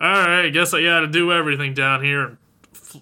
[0.00, 2.24] all right, I guess I got to do everything down here.
[2.24, 2.36] And
[2.72, 2.96] f-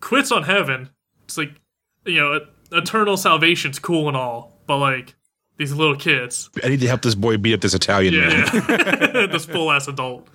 [0.00, 0.90] quits on heaven.
[1.30, 1.60] It's like,
[2.04, 2.40] you know,
[2.72, 5.14] eternal salvation's cool and all, but like
[5.58, 6.50] these little kids.
[6.64, 8.30] I need to help this boy beat up this Italian man.
[8.32, 10.26] Yeah, this full ass adult.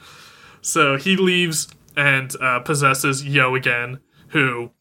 [0.62, 1.68] So he leaves
[1.98, 4.72] and uh, possesses Yo again, who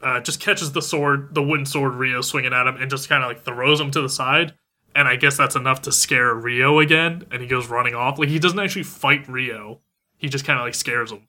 [0.00, 3.24] uh, just catches the sword, the wooden sword Rio swinging at him, and just kind
[3.24, 4.54] of like throws him to the side.
[4.94, 8.16] And I guess that's enough to scare Rio again, and he goes running off.
[8.16, 9.80] Like he doesn't actually fight Rio,
[10.16, 11.26] he just kind of like scares him.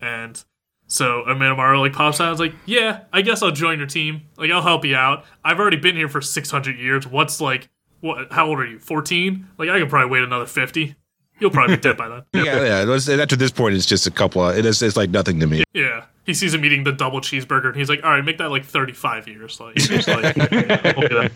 [0.00, 0.44] And
[0.86, 2.28] so Amidamaru like pops out.
[2.28, 4.22] and is like, "Yeah, I guess I'll join your team.
[4.36, 5.24] Like I'll help you out.
[5.44, 7.06] I've already been here for six hundred years.
[7.06, 7.68] What's like,
[8.00, 8.32] what?
[8.32, 8.78] How old are you?
[8.78, 9.48] Fourteen?
[9.58, 10.94] Like I could probably wait another fifty.
[11.40, 13.20] You'll probably be dead by then." Yeah, yeah.
[13.22, 14.46] After this point, it's just a couple.
[14.46, 14.82] Of, it is.
[14.82, 15.64] It's like nothing to me.
[15.72, 16.04] Yeah.
[16.24, 18.64] He sees him eating the double cheeseburger and he's like, all right, make that like
[18.64, 19.60] 35 years.
[19.60, 21.28] Like, just like okay.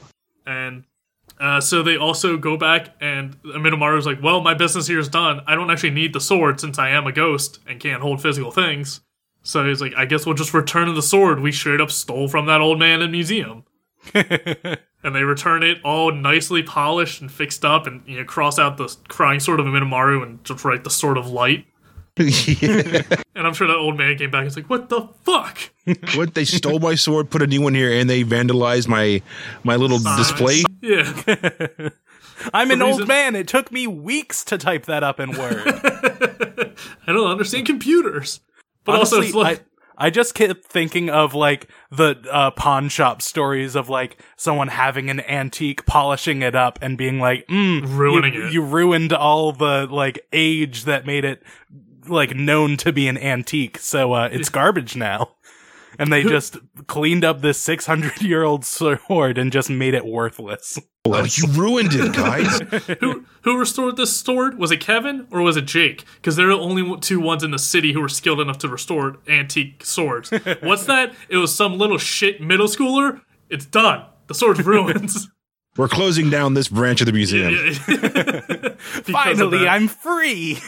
[0.47, 0.85] And
[1.39, 5.43] uh, so they also go back and Amidamaru's like, well, my business here is done.
[5.47, 8.51] I don't actually need the sword since I am a ghost and can't hold physical
[8.51, 9.03] things.
[9.49, 12.45] So he's like, I guess we'll just return the sword we straight up stole from
[12.47, 13.65] that old man in museum.
[14.15, 18.77] and they return it all nicely polished and fixed up and you know cross out
[18.77, 21.65] the crying sword of Amidamaru and just write the sword of light.
[22.19, 25.71] And I'm sure that old man came back and was like, "What the fuck?"
[26.15, 29.23] what they stole my sword, put a new one here, and they vandalized my
[29.65, 30.63] my little display.
[30.83, 31.11] Yeah,
[32.53, 33.35] I'm an reason- old man.
[33.35, 35.63] It took me weeks to type that up in Word.
[37.07, 38.41] I don't understand computers,
[38.89, 39.67] but also Honestly, it's like,
[39.99, 44.69] I, I just kept thinking of like the uh, pawn shop stories of like someone
[44.69, 48.53] having an antique, polishing it up, and being like, mm, Ruining you, it.
[48.53, 51.43] You ruined all the like age that made it
[52.07, 55.33] like known to be an antique, so uh, it's garbage now.
[55.99, 60.79] And they just cleaned up this 600 year old sword and just made it worthless.
[61.05, 62.61] Oh, you ruined it, guys.
[63.01, 64.59] who who restored this sword?
[64.59, 66.05] Was it Kevin or was it Jake?
[66.17, 69.17] Because they're the only two ones in the city who were skilled enough to restore
[69.27, 70.31] antique swords.
[70.61, 71.15] What's that?
[71.29, 73.23] It was some little shit middle schooler.
[73.49, 74.05] It's done.
[74.27, 75.11] The sword's ruined.
[75.77, 77.73] We're closing down this branch of the museum.
[79.05, 79.69] Finally.
[79.69, 80.59] I'm free.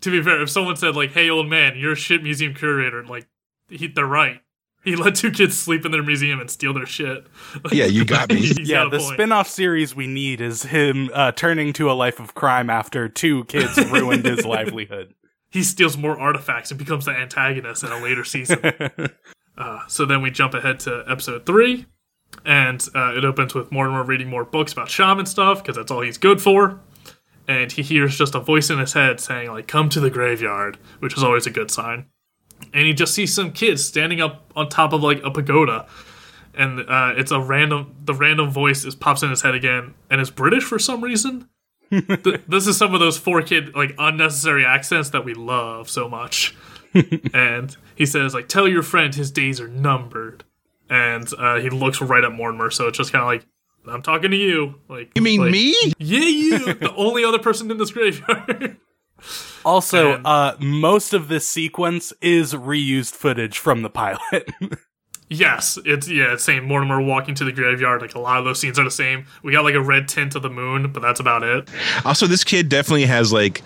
[0.00, 3.04] to be fair, if someone said like, "Hey, old man, you're a shit museum curator,"
[3.04, 3.26] like,
[3.70, 4.40] he, they're right.
[4.82, 7.26] He let two kids sleep in their museum and steal their shit.
[7.72, 8.52] Yeah, you got me.
[8.58, 9.14] Yeah, got the point.
[9.14, 13.44] spin-off series we need is him uh, turning to a life of crime after two
[13.44, 15.14] kids ruined his livelihood.
[15.50, 18.58] he steals more artifacts and becomes the antagonist in a later season.
[19.58, 21.84] uh, so then we jump ahead to episode three,
[22.46, 26.00] and uh, it opens with Mortimer reading more books about shaman stuff because that's all
[26.00, 26.80] he's good for.
[27.46, 30.78] And he hears just a voice in his head saying, like, come to the graveyard,
[31.00, 32.06] which is always a good sign.
[32.72, 35.86] And he just sees some kids standing up on top of like a pagoda.
[36.54, 40.20] And uh, it's a random, the random voice is pops in his head again, and
[40.20, 41.48] it's British for some reason.
[41.90, 46.08] Th- this is some of those four kid like unnecessary accents that we love so
[46.08, 46.54] much.
[47.34, 50.44] and he says like, "Tell your friend his days are numbered."
[50.88, 53.46] And uh, he looks right at Mortimer, so it's just kind of like,
[53.86, 55.74] "I'm talking to you." Like, You mean like, me?
[55.98, 58.76] Yeah, you, the only other person in this graveyard.
[59.64, 64.48] Also, And- uh, most of this sequence is reused footage from the pilot.
[65.28, 66.64] yes, it's yeah, it's same.
[66.64, 68.00] Mortimer walking to the graveyard.
[68.00, 69.26] Like a lot of those scenes are the same.
[69.42, 71.68] We got like a red tint of the moon, but that's about it.
[72.04, 73.62] Also, this kid definitely has like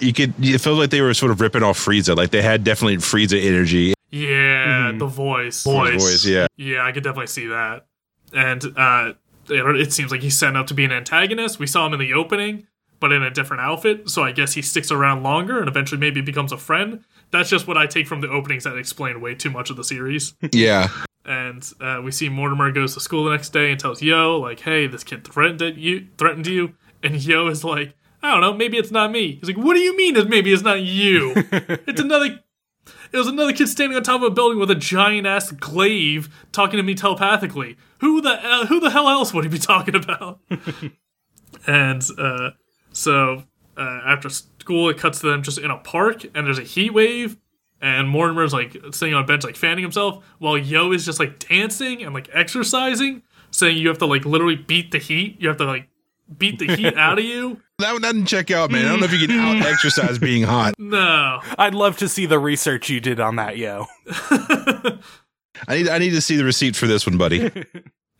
[0.00, 0.34] you could.
[0.40, 2.16] It felt like they were sort of ripping off Frieza.
[2.16, 3.94] Like they had definitely Frieza energy.
[4.10, 6.46] Yeah, the voice, His voice, yeah.
[6.56, 7.86] Yeah, I could definitely see that.
[8.32, 9.14] And uh,
[9.48, 11.58] it, it seems like he's set up to be an antagonist.
[11.58, 12.68] We saw him in the opening,
[13.04, 14.08] but in a different outfit.
[14.08, 17.04] So I guess he sticks around longer and eventually maybe becomes a friend.
[17.32, 19.84] That's just what I take from the openings that explain way too much of the
[19.84, 20.32] series.
[20.52, 20.88] Yeah,
[21.26, 24.60] and uh, we see Mortimer goes to school the next day and tells Yo like,
[24.60, 26.06] "Hey, this kid threatened you.
[26.16, 28.54] Threatened you." And Yo is like, "I don't know.
[28.54, 30.16] Maybe it's not me." He's like, "What do you mean?
[30.16, 31.34] Is maybe it's not you?
[31.36, 32.40] it's another."
[33.12, 36.30] It was another kid standing on top of a building with a giant ass glaive
[36.52, 37.76] talking to me telepathically.
[37.98, 40.40] Who the uh, who the hell else would he be talking about?
[41.66, 42.50] and uh,
[42.94, 43.42] so
[43.76, 46.94] uh, after school, it cuts to them just in a park, and there's a heat
[46.94, 47.36] wave,
[47.80, 51.38] and Mortimer's like sitting on a bench, like fanning himself, while Yo is just like
[51.38, 55.36] dancing and like exercising, saying you have to like literally beat the heat.
[55.40, 55.88] You have to like
[56.38, 57.60] beat the heat out of you.
[57.78, 58.86] that one doesn't check out, man.
[58.86, 60.74] I don't know if you can out exercise being hot.
[60.84, 63.86] No, I'd love to see the research you did on that, yo.
[65.66, 65.88] I need.
[65.88, 67.46] I need to see the receipt for this one, buddy.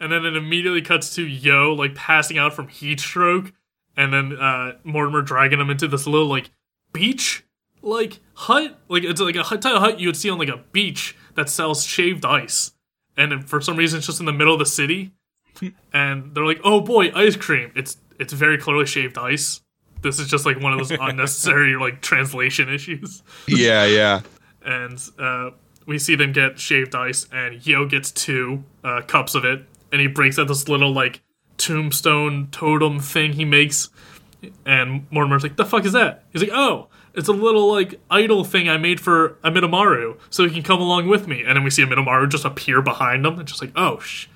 [0.00, 3.52] and then it immediately cuts to Yo like passing out from heat stroke,
[3.96, 6.50] and then uh, Mortimer dragging him into this little like
[6.92, 7.44] beach
[7.84, 8.78] like hut.
[8.88, 11.16] Like it's like a hut type of hut you would see on like a beach
[11.34, 12.72] that sells shaved ice,
[13.16, 15.12] and for some reason it's just in the middle of the city.
[15.92, 19.60] and they're like, "Oh boy, ice cream!" It's it's very clearly shaved ice.
[20.02, 24.20] This is just like one of those unnecessary like translation issues yeah, yeah.
[24.64, 25.50] and uh,
[25.86, 30.00] we see them get shaved ice, and Yo gets two uh, cups of it, and
[30.00, 31.22] he breaks out this little like
[31.58, 33.90] tombstone totem thing he makes.
[34.66, 38.44] And Mortimer's like, "The fuck is that?" He's like, "Oh, it's a little like idol
[38.44, 41.64] thing I made for a Minomaru, so he can come along with me." And then
[41.64, 44.26] we see a Minomaru just appear behind him, and just like, "Oh, sh."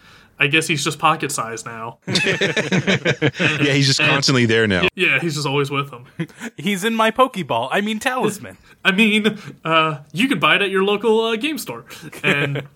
[0.40, 1.98] I guess he's just pocket size now.
[2.06, 4.86] Yeah, he's just constantly there now.
[4.94, 6.06] Yeah, he's just always with him.
[6.56, 7.68] He's in my Pokeball.
[7.70, 8.56] I mean, talisman.
[8.84, 11.84] I mean, uh, you could buy it at your local uh, game store.
[12.22, 12.66] And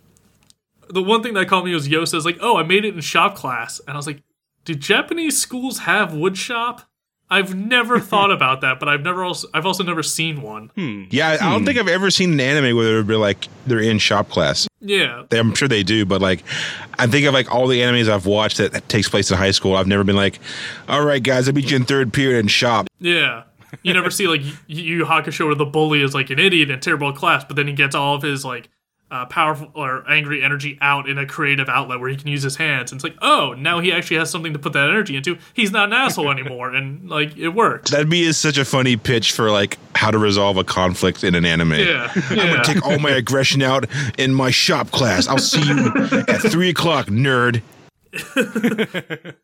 [0.88, 3.00] the one thing that caught me was Yo says like, "Oh, I made it in
[3.00, 4.22] shop class," and I was like,
[4.64, 6.82] "Do Japanese schools have wood shop?"
[7.30, 10.70] I've never thought about that, but I've never also I've also never seen one.
[10.74, 11.04] Hmm.
[11.10, 13.98] Yeah, I I don't think I've ever seen an anime where they're like they're in
[13.98, 14.68] shop class.
[14.80, 16.42] Yeah, They- I'm sure they do, but like,
[16.98, 19.52] I think of like all the animes I've watched that, that takes place in high
[19.52, 19.76] school.
[19.76, 20.40] I've never been like,
[20.88, 22.88] all right, guys, I'll meet you in third period in shop.
[22.98, 23.44] yeah.
[23.82, 26.82] You never see like Yu Yu Hakusho where the bully is like an idiot and
[26.82, 28.68] terrible class, but then he gets all of his like
[29.12, 32.56] uh, powerful or angry energy out in a creative outlet where he can use his
[32.56, 32.90] hands.
[32.90, 35.36] And it's like, oh, now he actually has something to put that energy into.
[35.52, 37.90] He's not an asshole anymore, and like it works.
[37.90, 41.44] That'd be such a funny pitch for like how to resolve a conflict in an
[41.44, 41.72] anime.
[41.72, 42.52] Yeah, I'm yeah.
[42.52, 43.84] gonna take all my aggression out
[44.18, 45.28] in my shop class.
[45.28, 45.92] I'll see you
[46.26, 47.60] at three o'clock, nerd.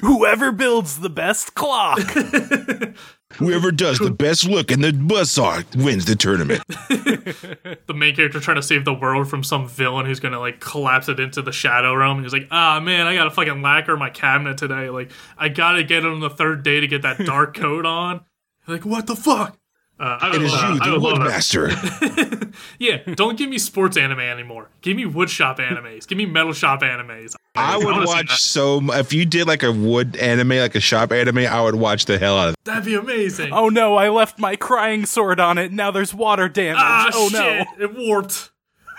[0.00, 2.00] Whoever builds the best clock.
[3.36, 6.62] Whoever does the best look in the buzzsaw wins the tournament.
[6.68, 11.08] the main character trying to save the world from some villain who's gonna like collapse
[11.08, 12.18] it into the shadow realm.
[12.18, 14.90] And he's like, ah man, I gotta fucking lacquer my cabinet today.
[14.90, 18.24] Like, I gotta get it on the third day to get that dark coat on.
[18.66, 19.58] Like, what the fuck?
[20.02, 20.58] Uh, I It would is you.
[20.58, 21.40] I the would love that.
[21.40, 22.48] woodmaster.
[22.78, 24.68] Yeah, don't give me sports anime anymore.
[24.82, 26.06] Give me wood shop animes.
[26.06, 27.34] Give me metal shop animes.
[27.54, 28.78] I would watch so.
[28.78, 32.04] m- If you did like a wood anime, like a shop anime, I would watch
[32.06, 32.58] the hell out of it.
[32.64, 33.52] That'd be amazing.
[33.52, 35.72] oh no, I left my crying sword on it.
[35.72, 36.76] Now there's water damage.
[36.78, 37.66] ah, oh shit!
[37.78, 37.84] no.
[37.84, 38.50] It warped.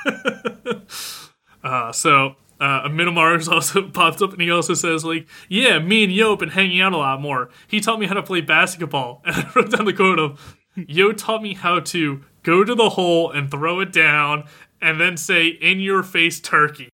[1.64, 6.14] uh, so uh, Minomaru's also pops up and he also says like, "Yeah, me and
[6.14, 7.50] Yo have been hanging out a lot more.
[7.68, 11.12] He taught me how to play basketball." And I wrote down the quote of, "Yo
[11.12, 14.46] taught me how to go to the hole and throw it down,
[14.82, 16.90] and then say in your face turkey."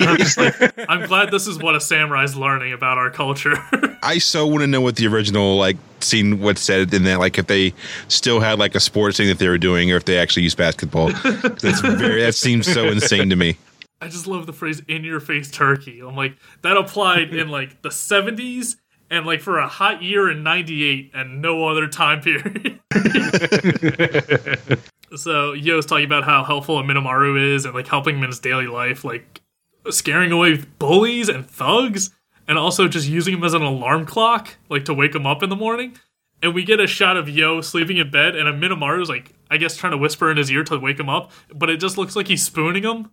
[0.00, 3.56] I'm, like, I'm glad this is what a samurai's learning about our culture.
[4.02, 7.18] I so want to know what the original like scene what said in that.
[7.18, 7.74] Like if they
[8.08, 10.56] still had like a sports thing that they were doing, or if they actually used
[10.56, 11.08] basketball.
[11.08, 12.22] That's very.
[12.22, 13.56] That seems so insane to me.
[14.00, 17.82] I just love the phrase "in your face turkey." I'm like that applied in like
[17.82, 18.76] the 70s
[19.10, 22.80] and like for a hot year in '98 and no other time period.
[25.16, 28.38] so Yo's talking about how helpful a Minomaru is and like helping him in his
[28.38, 29.42] daily life, like
[29.90, 32.10] scaring away bullies and thugs,
[32.46, 35.50] and also just using him as an alarm clock, like to wake him up in
[35.50, 35.96] the morning.
[36.42, 39.58] And we get a shot of Yo sleeping in bed, and a Minomaru's like, I
[39.58, 42.16] guess, trying to whisper in his ear to wake him up, but it just looks
[42.16, 43.10] like he's spooning him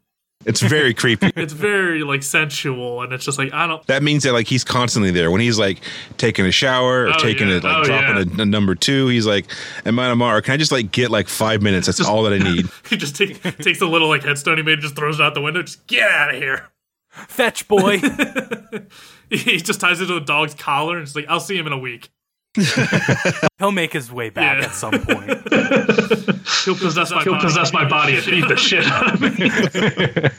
[0.47, 1.31] It's very creepy.
[1.35, 4.63] it's very like sensual and it's just like i don't That means that like he's
[4.63, 5.81] constantly there when he's like
[6.17, 7.57] taking a shower or Oh, taking yeah.
[7.57, 9.07] it like Oh, dropping a, a number two.
[9.09, 9.47] He's like,
[9.83, 11.85] "Amidamaru, can I just like get like five minutes?
[11.87, 12.65] That's all that I need.
[12.89, 15.33] he just take, takes a little like headstone he made and just throws it out
[15.35, 16.69] the window just get out of here
[17.09, 17.97] Fetch boy.
[19.29, 21.73] he just ties it to a dog's collar and it's like i'll see him in
[21.73, 22.09] a week
[23.59, 24.65] He'll make his way back Yeah.
[24.67, 25.29] at some point.
[26.65, 27.45] he'll possess my, He'll body.
[27.45, 30.29] possess my body and beat the shit out of me.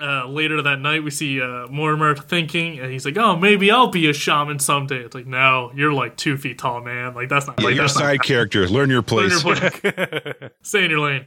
[0.06, 3.88] uh, later that night we see uh, mortimer thinking and he's like oh maybe i'll
[3.88, 7.46] be a shaman someday it's like no you're like two feet tall man like that's
[7.46, 8.68] not Yeah, like, you're a that's not- side character.
[8.68, 9.44] Learn your Learn place.
[9.44, 10.50] your place.
[10.62, 11.26] Stay in your lane.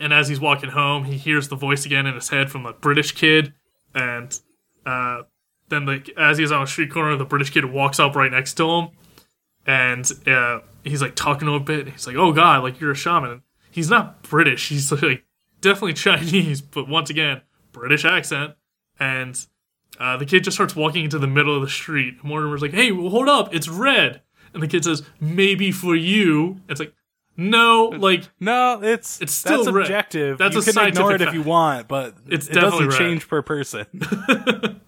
[0.00, 2.72] And as he's walking home, he hears the voice again in his head from the
[2.72, 3.52] British kid.
[3.94, 4.36] And
[4.84, 5.22] uh,
[5.68, 8.54] then, the, as he's on a street corner, the British kid walks up right next
[8.54, 8.88] to him.
[9.66, 11.88] And uh, he's like talking a bit.
[11.88, 14.68] He's like, "Oh God, like you're a shaman." He's not British.
[14.68, 15.24] He's like
[15.60, 17.42] definitely Chinese, but once again,
[17.72, 18.54] British accent.
[18.98, 19.44] And
[20.00, 22.22] uh, the kid just starts walking into the middle of the street.
[22.24, 26.60] Mortimer's like, "Hey, well, hold up, it's red." And the kid says, "Maybe for you."
[26.68, 26.92] It's like,
[27.36, 29.84] no, like No, it's It's still that's red.
[29.84, 30.36] objective.
[30.38, 32.98] That's you a can ignore it if you want, but It's it definitely doesn't red.
[32.98, 33.86] change per person.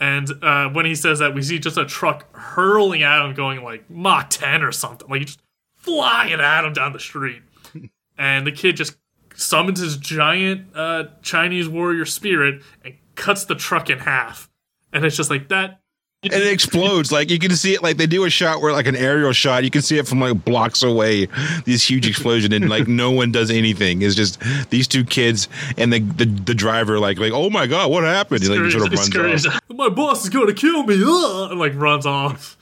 [0.00, 3.62] And uh, when he says that, we see just a truck hurling at him, going
[3.62, 5.08] like Mach 10 or something.
[5.08, 5.40] Like, just
[5.76, 7.42] flying at him down the street.
[8.18, 8.96] and the kid just
[9.34, 14.50] summons his giant uh, Chinese warrior spirit and cuts the truck in half.
[14.92, 15.80] And it's just like that.
[16.24, 17.12] And it explodes.
[17.12, 17.82] Like you can see it.
[17.82, 19.64] Like they do a shot where like an aerial shot.
[19.64, 21.28] You can see it from like blocks away.
[21.64, 24.02] This huge explosion, and like no one does anything.
[24.02, 24.40] It's just
[24.70, 26.98] these two kids and the the, the driver.
[26.98, 28.42] Like like oh my god, what happened?
[28.42, 29.60] He like sort of runs off.
[29.68, 31.00] My boss is going to kill me.
[31.00, 31.50] Ugh!
[31.52, 32.56] And like runs off.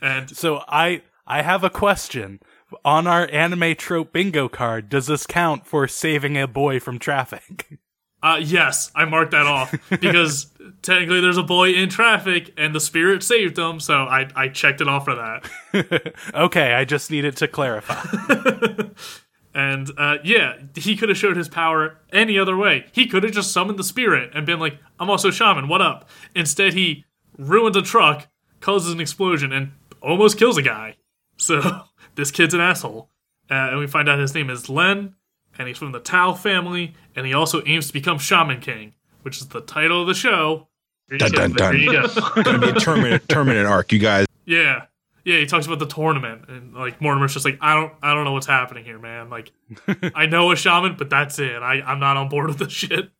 [0.00, 2.40] And so I I have a question.
[2.84, 7.78] On our anime trope bingo card, does this count for saving a boy from traffic?
[8.26, 10.46] Uh, yes, I marked that off because
[10.82, 14.80] technically there's a boy in traffic and the spirit saved him, so I, I checked
[14.80, 16.14] it off for that.
[16.34, 18.02] Okay, I just needed to clarify.
[19.54, 22.84] And uh, yeah, he could have showed his power any other way.
[22.92, 26.10] He could have just summoned the spirit and been like, I'm also shaman, what up?
[26.34, 27.06] Instead, he
[27.38, 28.28] ruins a truck,
[28.60, 29.72] causes an explosion, and
[30.02, 30.96] almost kills a guy.
[31.38, 31.84] So
[32.16, 33.08] this kid's an asshole.
[33.50, 35.14] Uh, and we find out his name is Len,
[35.58, 39.38] and he's from the Tao family, and he also aims to become Shaman King, which
[39.38, 40.68] is the title of the show.
[41.08, 41.52] Dun, dun, dun.
[41.52, 42.08] There you go.
[42.42, 44.26] Gonna be a tournament, tournament arc, you guys.
[44.44, 44.86] Yeah.
[45.24, 48.24] Yeah, he talks about the tournament and like Mortimer's just like, I don't I don't
[48.24, 49.28] know what's happening here, man.
[49.28, 49.52] Like
[50.14, 51.62] I know a shaman, but that's it.
[51.62, 53.10] I, I'm not on board with this shit.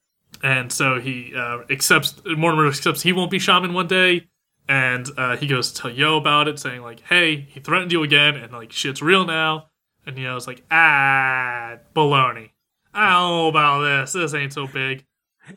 [0.42, 4.28] And so he uh, accepts Mortimer accepts he won't be shaman one day.
[4.68, 8.02] And uh, he goes to tell Yo about it, saying like, "Hey, he threatened you
[8.02, 9.68] again, and like shit's real now."
[10.06, 12.50] And Yo's like, "Ah, baloney.
[12.94, 14.12] I don't know about this.
[14.12, 15.04] This ain't so big.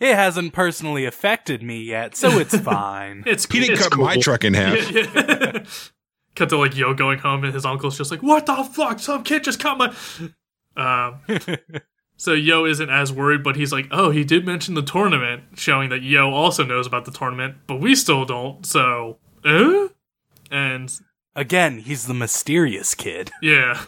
[0.02, 3.24] it hasn't personally affected me yet, so it's fine.
[3.26, 5.94] It's He didn't cut my truck in half.
[6.36, 9.00] Cut to like Yo going home, and his uncle's just like, "What the fuck?
[9.00, 9.94] Some kid just cut my."
[10.78, 11.20] Um,
[12.16, 15.90] so Yo isn't as worried, but he's like, "Oh, he did mention the tournament, showing
[15.90, 19.88] that Yo also knows about the tournament, but we still don't." So, eh?
[20.50, 20.90] And
[21.36, 23.32] Again, he's the mysterious kid.
[23.42, 23.82] yeah,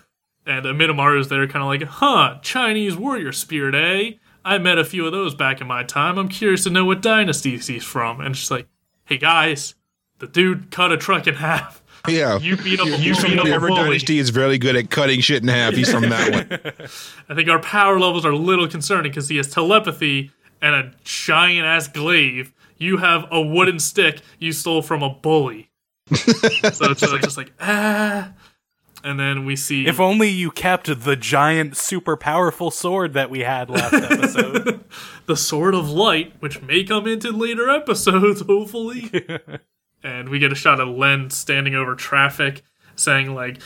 [0.52, 4.18] and Minomaru's there, kind of like, "Huh, Chinese warrior spirit, eh?
[4.44, 6.18] I met a few of those back in my time.
[6.18, 8.68] I'm curious to know what dynasty he's from." And she's like,
[9.06, 9.76] "Hey guys,
[10.20, 11.78] the dude cut a truck in half."
[12.08, 12.40] Yeah.
[12.40, 13.84] You beat up a He's from beat up a whatever bully.
[13.84, 15.76] dynasty is very good at cutting shit in half.
[15.76, 16.48] He's from that one.
[17.30, 20.32] I think our power levels are a little concerning because he has telepathy
[20.64, 22.54] and a giant ass glaive.
[22.80, 25.70] You have a wooden stick you stole from a bully.
[26.12, 26.24] so
[26.90, 28.34] it's just, just like ah.
[29.04, 33.40] And then we see If only you kept the giant, super powerful sword that we
[33.40, 34.84] had last episode.
[35.26, 39.10] the sword of light, which may come into later episodes, hopefully.
[40.04, 42.64] and we get a shot of Len standing over traffic,
[42.96, 43.60] saying like,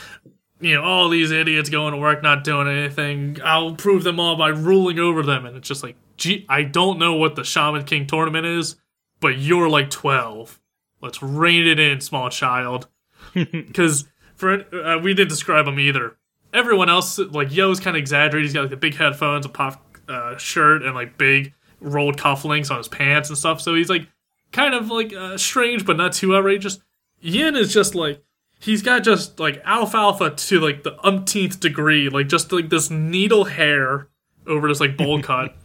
[0.62, 3.38] you know, all these idiots going to work not doing anything.
[3.44, 5.46] I'll prove them all by ruling over them.
[5.46, 8.78] And it's just like, gee, I don't know what the Shaman King tournament is,
[9.20, 10.60] but you're like twelve.
[11.02, 12.88] Let's rein it in, small child.
[13.34, 14.06] Because
[14.36, 16.18] for uh, we didn't describe him either.
[16.54, 18.46] Everyone else, like Yo's, kind of exaggerated.
[18.46, 22.72] He's got like the big headphones, a pop uh, shirt, and like big rolled cufflinks
[22.72, 23.62] on his pants and stuff.
[23.62, 24.08] So he's like
[24.52, 26.80] kind of like uh, strange, but not too outrageous.
[27.22, 28.24] Yin is just like
[28.60, 33.46] he's got just like alfalfa to like the umpteenth degree, like just like this needle
[33.46, 34.08] hair
[34.48, 35.56] over this like bowl cut,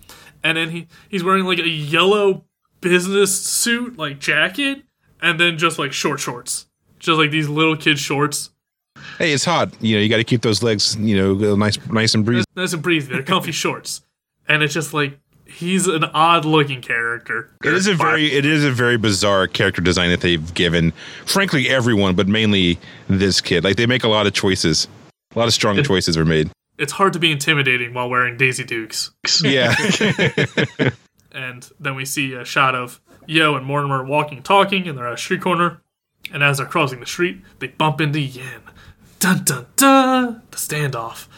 [0.43, 2.45] and then he he's wearing like a yellow
[2.81, 4.83] business suit like jacket,
[5.21, 6.67] and then just like short shorts,
[6.99, 8.51] just like these little kid shorts.
[9.21, 9.71] Hey, it's hot.
[9.83, 12.47] You know, you got to keep those legs, you know, nice, nice and breezy.
[12.57, 13.13] Nice and breezy.
[13.13, 14.01] They're comfy shorts,
[14.49, 17.51] and it's just like he's an odd looking character.
[17.63, 20.95] It is a very, it is a very bizarre character design that they've given,
[21.27, 23.63] frankly, everyone, but mainly this kid.
[23.63, 24.89] Like they make a lot of choices.
[25.37, 26.51] A lot of strong choices are made.
[26.79, 29.13] It's hard to be intimidating while wearing Daisy Dukes.
[29.45, 29.75] Yeah.
[31.33, 35.13] and then we see a shot of Yo and Mortimer walking, talking, and they're at
[35.13, 35.83] a street corner.
[36.33, 38.63] And as they're crossing the street, they bump into Yin.
[39.21, 40.43] Dun dun dun!
[40.51, 41.29] The standoff.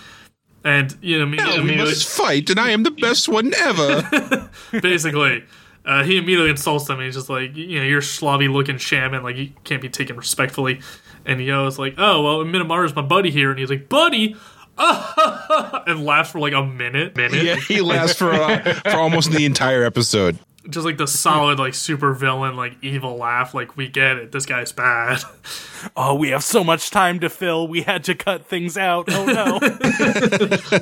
[0.65, 4.49] And you know, Now we immediately, must fight, and I am the best one ever.
[4.81, 5.43] basically,
[5.85, 7.01] uh, he immediately insults them.
[7.01, 10.17] He's just like, you know, you're a slobby looking shaman, like you can't be taken
[10.17, 10.81] respectfully.
[11.27, 14.37] And Yo's like, oh well, Minomaru's my buddy here, and he's like, buddy,
[14.79, 17.43] and laughs for like a minute, minute.
[17.45, 20.39] yeah, he lasts for uh, for almost the entire episode.
[20.71, 24.47] Just like the solid like super villain like evil laugh like we get it this
[24.47, 25.21] guy's bad
[25.97, 27.67] oh, we have so much time to fill.
[27.67, 29.07] We had to cut things out.
[29.11, 29.59] Oh no.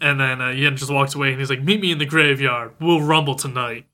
[0.00, 2.72] and then uh, Yin just walks away and he's like meet me in the graveyard
[2.80, 3.86] we'll rumble tonight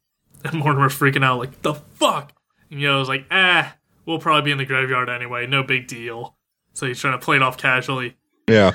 [0.44, 2.32] and Mortimer's freaking out like the fuck
[2.70, 6.36] and Yo's like ah we'll probably be in the graveyard anyway no big deal
[6.74, 8.16] so he's trying to play it off casually
[8.48, 8.72] Yeah.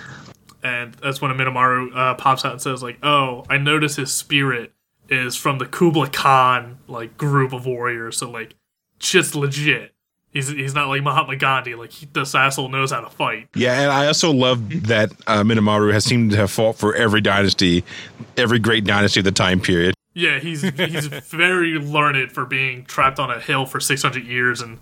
[0.64, 4.12] and that's when a Minomaru uh, pops out and says like oh I notice his
[4.12, 4.74] spirit
[5.12, 8.55] is from the Kubla Khan like group of warriors so like
[8.99, 9.93] just legit
[10.32, 11.76] He's, he's not like Mahatma Gandhi.
[11.76, 13.49] Like he, this asshole knows how to fight.
[13.53, 17.20] Yeah, and I also love that uh, Minomaru has seemed to have fought for every
[17.20, 17.84] dynasty,
[18.38, 19.93] every great dynasty of the time period.
[20.14, 24.80] Yeah, he's he's very learned for being trapped on a hill for 600 years and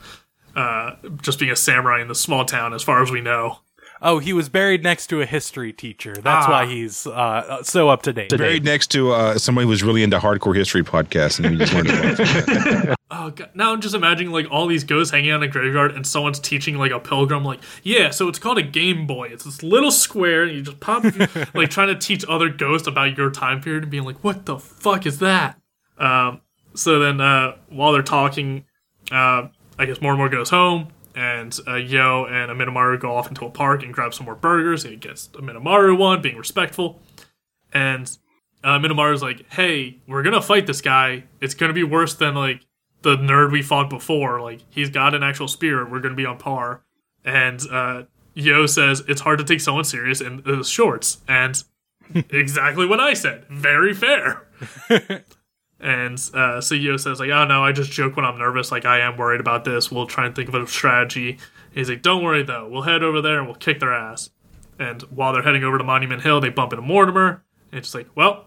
[0.55, 3.59] uh, just being a samurai in the small town, as far as we know.
[4.02, 6.14] Oh, he was buried next to a history teacher.
[6.14, 6.52] That's Ah.
[6.52, 8.30] why he's uh, so up to date.
[8.36, 11.74] Buried next to uh, somebody who was really into hardcore history podcasts, and we just
[11.74, 12.95] learned.
[13.12, 13.50] Oh god!
[13.56, 16.39] Now I'm just imagining like all these ghosts hanging out in a graveyard, and someone's
[16.39, 19.30] teaching like a pilgrim, like, yeah, so it's called a Game Boy.
[19.32, 21.04] It's this little square, and you just pop,
[21.56, 24.60] like trying to teach other ghosts about your time period, and being like, what the
[24.60, 25.60] fuck is that?
[25.97, 26.41] Um,
[26.76, 28.66] so then uh, while they're talking,
[29.12, 29.47] uh,
[29.80, 33.45] I guess more and more goes home, and uh, Yo and Aminomaru go off into
[33.45, 34.84] a park and grab some more burgers.
[34.84, 37.01] He gets Aminomaru one, being respectful,
[37.74, 38.18] and
[38.64, 41.24] uh, Minomaru's like, "Hey, we're gonna fight this guy.
[41.41, 42.66] It's gonna be worse than like
[43.01, 44.41] the nerd we fought before.
[44.41, 45.89] Like he's got an actual spirit.
[45.89, 46.84] We're gonna be on par."
[47.24, 48.03] And uh,
[48.34, 51.64] Yo says it's hard to take someone serious in the shorts, and
[52.30, 53.45] exactly what I said.
[53.49, 54.47] Very fair.
[55.80, 58.71] and uh, Yo says like, "Oh no, I just joke when I'm nervous.
[58.71, 59.91] Like I am worried about this.
[59.91, 61.38] We'll try and think of a strategy."
[61.73, 62.67] He's like, "Don't worry though.
[62.67, 64.30] We'll head over there and we'll kick their ass."
[64.80, 67.43] And while they're heading over to Monument Hill, they bump into Mortimer.
[67.71, 68.45] And it's like, well,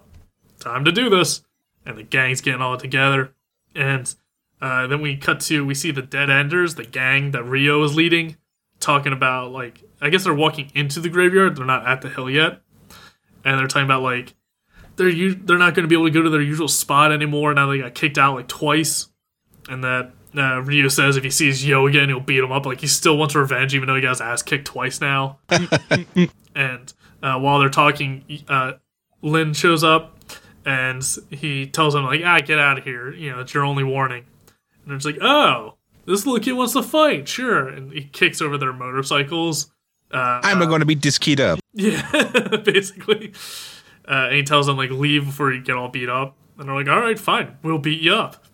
[0.59, 1.43] time to do this.
[1.85, 3.35] And the gang's getting all together.
[3.74, 4.12] And
[4.61, 7.95] uh, then we cut to, we see the Dead Enders, the gang that Rio is
[7.95, 8.37] leading,
[8.80, 11.57] talking about, like, I guess they're walking into the graveyard.
[11.57, 12.62] They're not at the hill yet.
[13.45, 14.35] And they're talking about, like,
[14.97, 17.55] they're, u- they're not going to be able to go to their usual spot anymore.
[17.55, 19.09] Now they got kicked out, like, twice.
[19.68, 22.66] And that uh, Rio says if he sees Yo again, he'll beat him up.
[22.66, 25.38] Like, he still wants revenge, even though he got his ass kicked twice now.
[26.55, 28.72] and uh, while they're talking, uh,
[29.22, 30.18] Lin shows up
[30.64, 33.12] and he tells him like, "Ah, get out of here.
[33.12, 34.24] You know, it's your only warning."
[34.84, 35.76] And it's like, "Oh,
[36.07, 39.70] this little kid wants to fight, sure." And he kicks over their motorcycles.
[40.12, 41.59] Uh, I'm going to be this up.
[41.72, 43.32] yeah, basically.
[44.09, 46.75] Uh, and he tells them like, "Leave before you get all beat up." And they're
[46.75, 48.45] like, "All right, fine, we'll beat you up."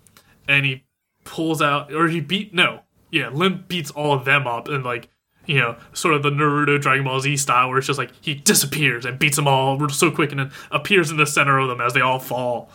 [0.47, 0.85] And he
[1.25, 5.09] pulls out, or he beat no, yeah, Lin beats all of them up, and like
[5.47, 8.35] you know, sort of the Naruto Dragon Ball Z style, where it's just like he
[8.35, 11.81] disappears and beats them all so quick, and then appears in the center of them
[11.81, 12.71] as they all fall,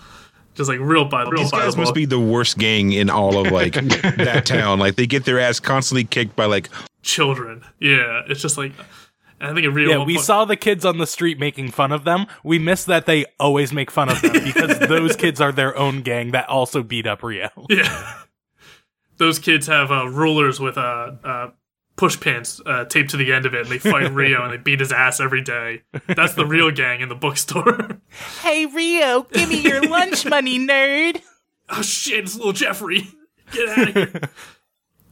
[0.56, 3.52] just like real by real These guys must be the worst gang in all of
[3.52, 3.74] like
[4.18, 4.80] that town.
[4.80, 6.70] Like they get their ass constantly kicked by like
[7.04, 7.64] children.
[7.80, 8.72] Yeah, it's just like
[9.44, 12.06] I think it really Yeah, we saw the kids on the street making fun of
[12.06, 12.28] them.
[12.44, 16.02] We miss that they always make fun of them because those kids are their own
[16.02, 17.50] gang that also beat up Rio.
[17.70, 18.20] Yeah.
[19.18, 21.52] Those kids have uh, rulers with uh, uh,
[21.96, 24.58] push pins uh, taped to the end of it, and they fight Rio and they
[24.58, 25.84] beat his ass every day.
[26.08, 28.00] That's the real gang in the bookstore.
[28.42, 31.22] Hey Rio, give me your lunch money, nerd.
[31.70, 33.08] oh shit, it's little Jeffrey.
[33.52, 34.22] Get out of here.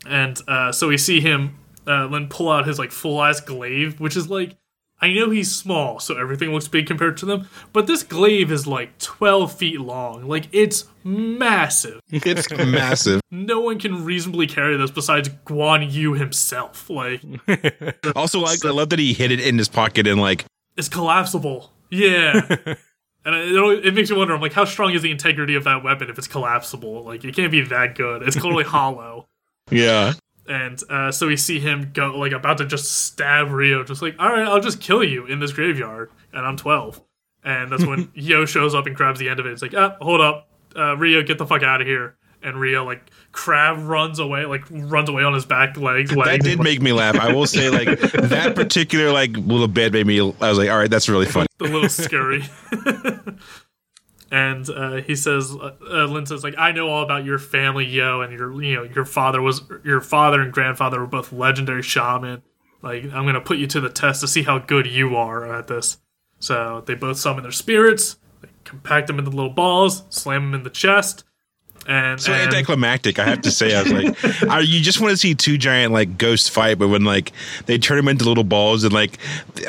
[0.07, 1.57] and uh, so we see him
[1.91, 4.55] uh, then pull out his like full ass glaive, which is like
[5.03, 8.67] I know he's small, so everything looks big compared to them, but this glaive is
[8.67, 10.27] like twelve feet long.
[10.27, 11.99] Like it's massive.
[12.11, 13.21] it's massive.
[13.31, 16.89] No one can reasonably carry this besides Guan Yu himself.
[16.89, 17.21] Like
[18.15, 20.45] Also, like I love that he hid it in his pocket and like
[20.77, 21.71] it's collapsible.
[21.89, 22.75] Yeah.
[23.23, 25.83] And it, it makes me wonder, I'm like, how strong is the integrity of that
[25.83, 27.03] weapon if it's collapsible?
[27.03, 28.23] Like, it can't be that good.
[28.23, 29.27] It's clearly hollow.
[29.69, 30.13] yeah.
[30.51, 34.17] And uh, so we see him go, like, about to just stab Rio, just like,
[34.19, 36.11] all right, I'll just kill you in this graveyard.
[36.33, 37.01] And I'm 12.
[37.41, 39.53] And that's when Yo shows up and grabs the end of it.
[39.53, 40.49] It's like, ah, hold up.
[40.75, 42.17] Uh, Rio, get the fuck out of here.
[42.43, 46.09] And Rio, like, crab runs away, like, runs away on his back legs.
[46.09, 46.43] That legs.
[46.43, 47.15] did make me laugh.
[47.15, 50.19] I will say, like that particular like little bit made me.
[50.19, 51.47] I was like, all right, that's really funny.
[51.61, 52.43] a little scary.
[54.31, 57.85] And uh, he says, uh, uh, Lynn says, like, I know all about your family,
[57.85, 61.83] yo, and your, you know, your father was, your father and grandfather were both legendary
[61.83, 62.41] shaman.
[62.81, 65.67] Like, I'm gonna put you to the test to see how good you are at
[65.67, 65.97] this.
[66.39, 68.17] So they both summon their spirits,
[68.63, 71.25] compact them into little balls, slam them in the chest,
[71.87, 73.75] and, So and anticlimactic, I have to say.
[73.75, 76.87] I was like, I, you just want to see two giant like ghosts fight, but
[76.87, 77.31] when like
[77.65, 79.17] they turn them into little balls and like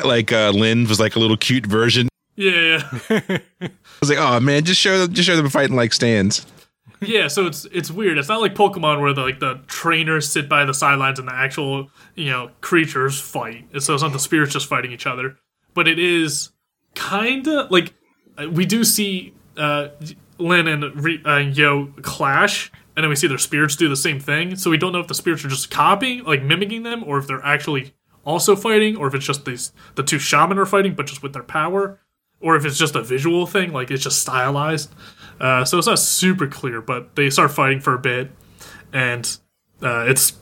[0.05, 2.07] like uh, Lynn was like a little cute version.
[2.35, 2.87] Yeah.
[3.09, 3.69] I
[3.99, 6.45] was like, oh man, just show them, just show them fighting like stands.
[7.05, 8.17] Yeah, so it's it's weird.
[8.17, 11.33] It's not like Pokemon where the like the trainers sit by the sidelines and the
[11.33, 13.65] actual you know creatures fight.
[13.81, 15.37] So it's not the spirits just fighting each other,
[15.73, 16.49] but it is
[16.95, 17.93] kind of like
[18.37, 19.89] uh, we do see uh,
[20.37, 24.19] Lin and Re- uh, Yo clash, and then we see their spirits do the same
[24.19, 24.55] thing.
[24.55, 27.27] So we don't know if the spirits are just copying, like mimicking them, or if
[27.27, 27.93] they're actually
[28.25, 31.33] also fighting, or if it's just these the two shaman are fighting, but just with
[31.33, 31.99] their power,
[32.43, 34.93] or if it's just a visual thing, like it's just stylized.
[35.39, 38.29] Uh, so it's not super clear, but they start fighting for a bit,
[38.91, 39.37] and
[39.81, 40.33] uh, it's,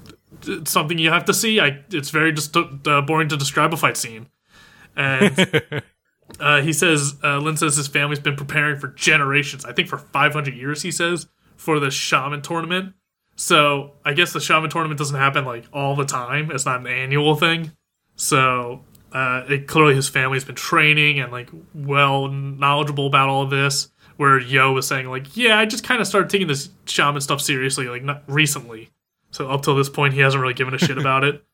[0.45, 1.59] it's something you have to see.
[1.59, 4.27] I it's very just uh, boring to describe a fight scene,
[4.95, 5.83] and
[6.39, 9.63] uh, he says uh, Lin says his family's been preparing for generations.
[9.63, 10.81] I think for 500 years.
[10.81, 12.93] He says for the shaman tournament.
[13.35, 16.51] So I guess the shaman tournament doesn't happen like all the time.
[16.51, 17.71] It's not an annual thing.
[18.15, 23.49] So uh, it, clearly his family's been training and like well knowledgeable about all of
[23.49, 23.89] this.
[24.17, 27.41] Where Yo was saying like, yeah, I just kind of started taking this shaman stuff
[27.41, 28.91] seriously like not recently.
[29.31, 31.43] So up till this point, he hasn't really given a shit about it.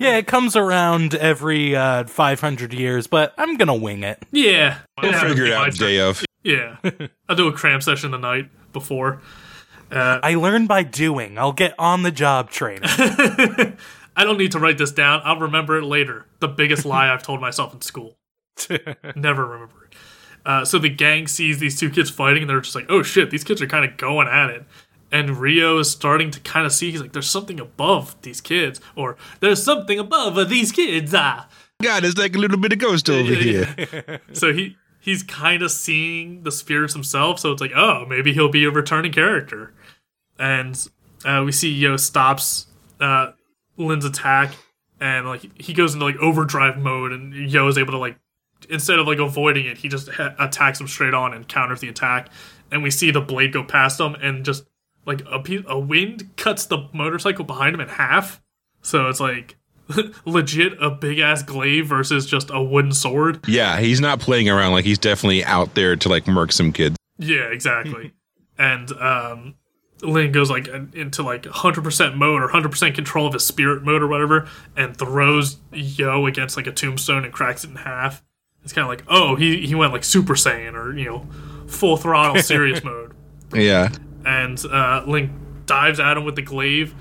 [0.00, 4.22] Yeah, it comes around every uh, 500 years, but I'm gonna wing it.
[4.30, 6.24] Yeah, We'll figure it out day of.
[6.44, 6.76] Yeah,
[7.28, 9.20] I'll do a cram session the night before.
[9.90, 11.36] I learn by doing.
[11.36, 12.88] I'll get on the job training.
[14.18, 15.22] I don't need to write this down.
[15.24, 16.26] I'll remember it later.
[16.40, 18.18] The biggest lie I've told myself in school.
[19.16, 19.94] Never remember it.
[20.44, 23.30] Uh, so the gang sees these two kids fighting, and they're just like, "Oh shit,
[23.30, 24.64] these kids are kind of going at it."
[25.12, 26.90] And Rio is starting to kind of see.
[26.90, 31.48] He's like, "There's something above these kids, or there's something above these kids." Ah,
[31.80, 34.20] God, there's like a little bit of ghost over here.
[34.32, 37.38] so he he's kind of seeing the spirits himself.
[37.38, 39.72] So it's like, oh, maybe he'll be a returning character.
[40.38, 40.76] And
[41.24, 42.66] uh, we see Yo stops
[43.00, 43.32] uh,
[43.78, 44.52] Lynn's attack,
[45.00, 48.18] and like he goes into like overdrive mode, and Yo is able to like
[48.68, 51.88] instead of like avoiding it, he just ha- attacks him straight on and counters the
[51.88, 52.28] attack.
[52.70, 54.64] And we see the blade go past him, and just
[55.06, 58.42] like a pe- a wind cuts the motorcycle behind him in half.
[58.82, 59.56] So it's like
[60.24, 63.40] legit a big ass glaive versus just a wooden sword.
[63.48, 64.72] Yeah, he's not playing around.
[64.72, 66.96] Like he's definitely out there to like murk some kids.
[67.18, 68.12] Yeah, exactly.
[68.58, 69.54] and um,
[70.02, 74.06] Lin goes like into like 100% mode or 100% control of his spirit mode or
[74.06, 78.22] whatever, and throws Yo against like a tombstone and cracks it in half.
[78.64, 81.26] It's kind of like, oh, he he went like Super Saiyan or you know,
[81.66, 83.14] full throttle serious mode.
[83.52, 83.88] Yeah.
[84.24, 85.30] And uh, Link
[85.66, 86.94] dives at him with the glaive,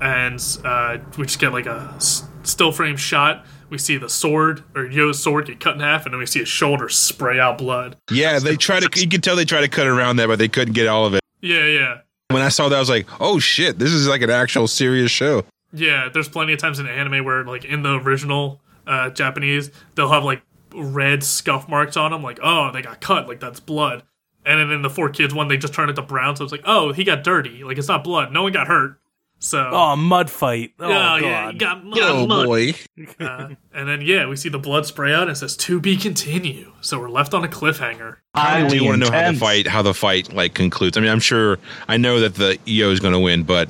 [0.00, 3.46] and uh, we just get like a s- still frame shot.
[3.70, 6.40] We see the sword or Yo's sword get cut in half, and then we see
[6.40, 7.96] his shoulder spray out blood.
[8.10, 9.00] Yeah, they try to.
[9.00, 11.14] You can tell they try to cut around that, but they couldn't get all of
[11.14, 11.20] it.
[11.40, 11.98] Yeah, yeah.
[12.34, 15.10] When I saw that, I was like, "Oh shit, this is like an actual serious
[15.10, 19.70] show." Yeah, there's plenty of times in anime where, like, in the original uh, Japanese,
[19.94, 20.42] they'll have like
[20.74, 24.02] red scuff marks on them, like, oh, they got cut, like that's blood.
[24.46, 26.52] And then in the four kids one, they just turn it to brown, so it's
[26.52, 28.98] like, oh, he got dirty, like it's not blood, no one got hurt.
[29.44, 30.72] So, oh, mud fight.
[30.80, 31.22] Oh, oh, God.
[31.22, 31.98] yeah, he got mud.
[32.00, 32.46] Oh mud.
[32.46, 32.74] boy.
[33.20, 35.98] Uh, and then yeah, we see the blood spray out, and it says to be
[35.98, 36.72] continue.
[36.80, 38.16] So we're left on a cliffhanger.
[38.32, 40.96] I do want to know how the fight how the fight like concludes.
[40.96, 43.68] I mean, I'm sure I know that the EO is going to win, but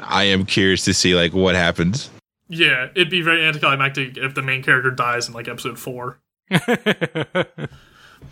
[0.00, 2.10] I am curious to see like what happens.
[2.48, 6.18] Yeah, it'd be very anticlimactic if the main character dies in like episode four.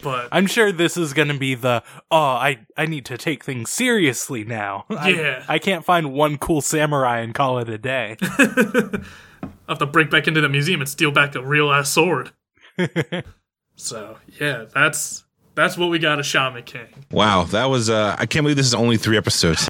[0.01, 3.45] But I'm sure this is going to be the oh I I need to take
[3.45, 4.85] things seriously now.
[4.91, 5.45] I- Yeah.
[5.49, 8.17] I, can't find one cool samurai and call it a day.
[8.23, 12.31] I have to break back into the museum and steal back the real ass sword.
[13.77, 15.25] so yeah, that's
[15.55, 16.87] that's what we got of Shaman King.
[17.11, 19.69] Wow, that was uh I can't believe this is only 3 episodes.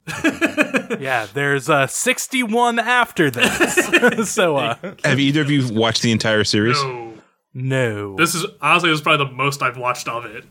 [1.01, 4.31] yeah, there's uh 61 after this.
[4.33, 6.81] so uh Have either of you watched the entire series?
[6.83, 7.12] No,
[7.55, 8.17] no.
[8.17, 10.45] this is honestly this is probably the most I've watched of it.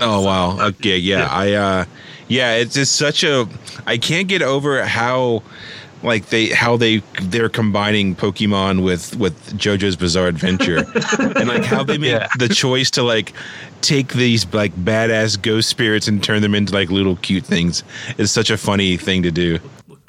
[0.00, 0.60] Oh wow.
[0.68, 1.26] Okay, yeah.
[1.30, 1.84] I uh
[2.28, 3.48] yeah, it's just such a
[3.86, 5.42] I can't get over how
[6.02, 10.78] like they how they they're combining Pokemon with with JoJo's Bizarre Adventure
[11.18, 12.28] and like how they make Yeah.
[12.38, 13.32] the choice to like
[13.80, 17.82] take these like badass ghost spirits and turn them into like little cute things.
[18.18, 19.58] It's such a funny thing to do.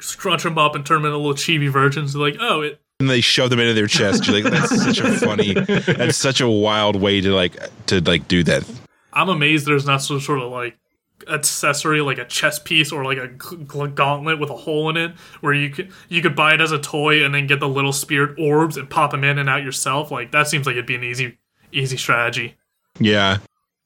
[0.00, 2.14] Scrunch them up and turn them into little chibi versions.
[2.16, 4.28] Like, oh, it And they shove them into their chest.
[4.28, 8.28] You're like that's such a funny that's such a wild way to like to like
[8.28, 8.62] do that.
[9.12, 10.78] I'm amazed there's not some sort of like
[11.28, 15.52] accessory like a chest piece or like a gauntlet with a hole in it where
[15.52, 18.36] you could you could buy it as a toy and then get the little spirit
[18.38, 21.04] orbs and pop them in and out yourself like that seems like it'd be an
[21.04, 21.38] easy
[21.72, 22.56] easy strategy
[22.98, 23.38] Yeah.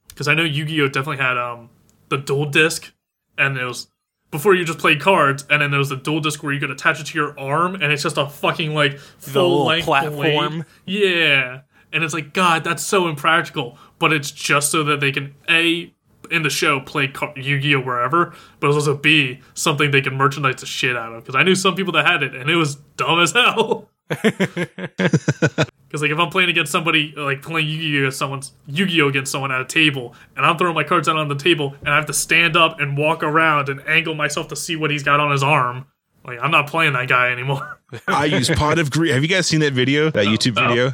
[0.08, 1.68] because I know Yu-Gi-Oh definitely had um
[2.08, 2.92] the Duel Disk
[3.36, 3.88] and it was
[4.30, 6.70] before you just played cards and then there was the Duel Disk where you could
[6.70, 10.64] attach it to your arm and it's just a fucking like full length platform.
[10.84, 11.60] yeah.
[11.92, 13.78] And it's like god that's so impractical.
[13.98, 15.92] But it's just so that they can a
[16.30, 17.80] in the show play car- Yu-Gi-Oh!
[17.80, 21.22] wherever but it's also b something they can merchandise the shit out of.
[21.24, 23.88] Because I knew some people that had it and it was dumb as hell
[25.96, 29.52] Because like if I'm playing against somebody, like playing Yu-Gi-Oh against someone's Yu-Gi-Oh against someone
[29.52, 32.06] at a table, and I'm throwing my cards out on the table, and I have
[32.06, 35.30] to stand up and walk around and angle myself to see what he's got on
[35.30, 35.86] his arm.
[36.24, 37.78] Like I'm not playing that guy anymore.
[38.08, 39.14] I use Pot of Greed.
[39.14, 40.10] Have you guys seen that video?
[40.10, 40.68] That YouTube oh.
[40.68, 40.88] video?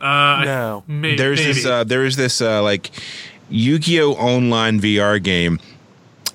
[0.00, 0.84] Uh, No.
[0.86, 1.52] may- there's maybe.
[1.52, 2.90] this uh, there's this uh, like
[3.50, 5.60] Yu-Gi-Oh online VR game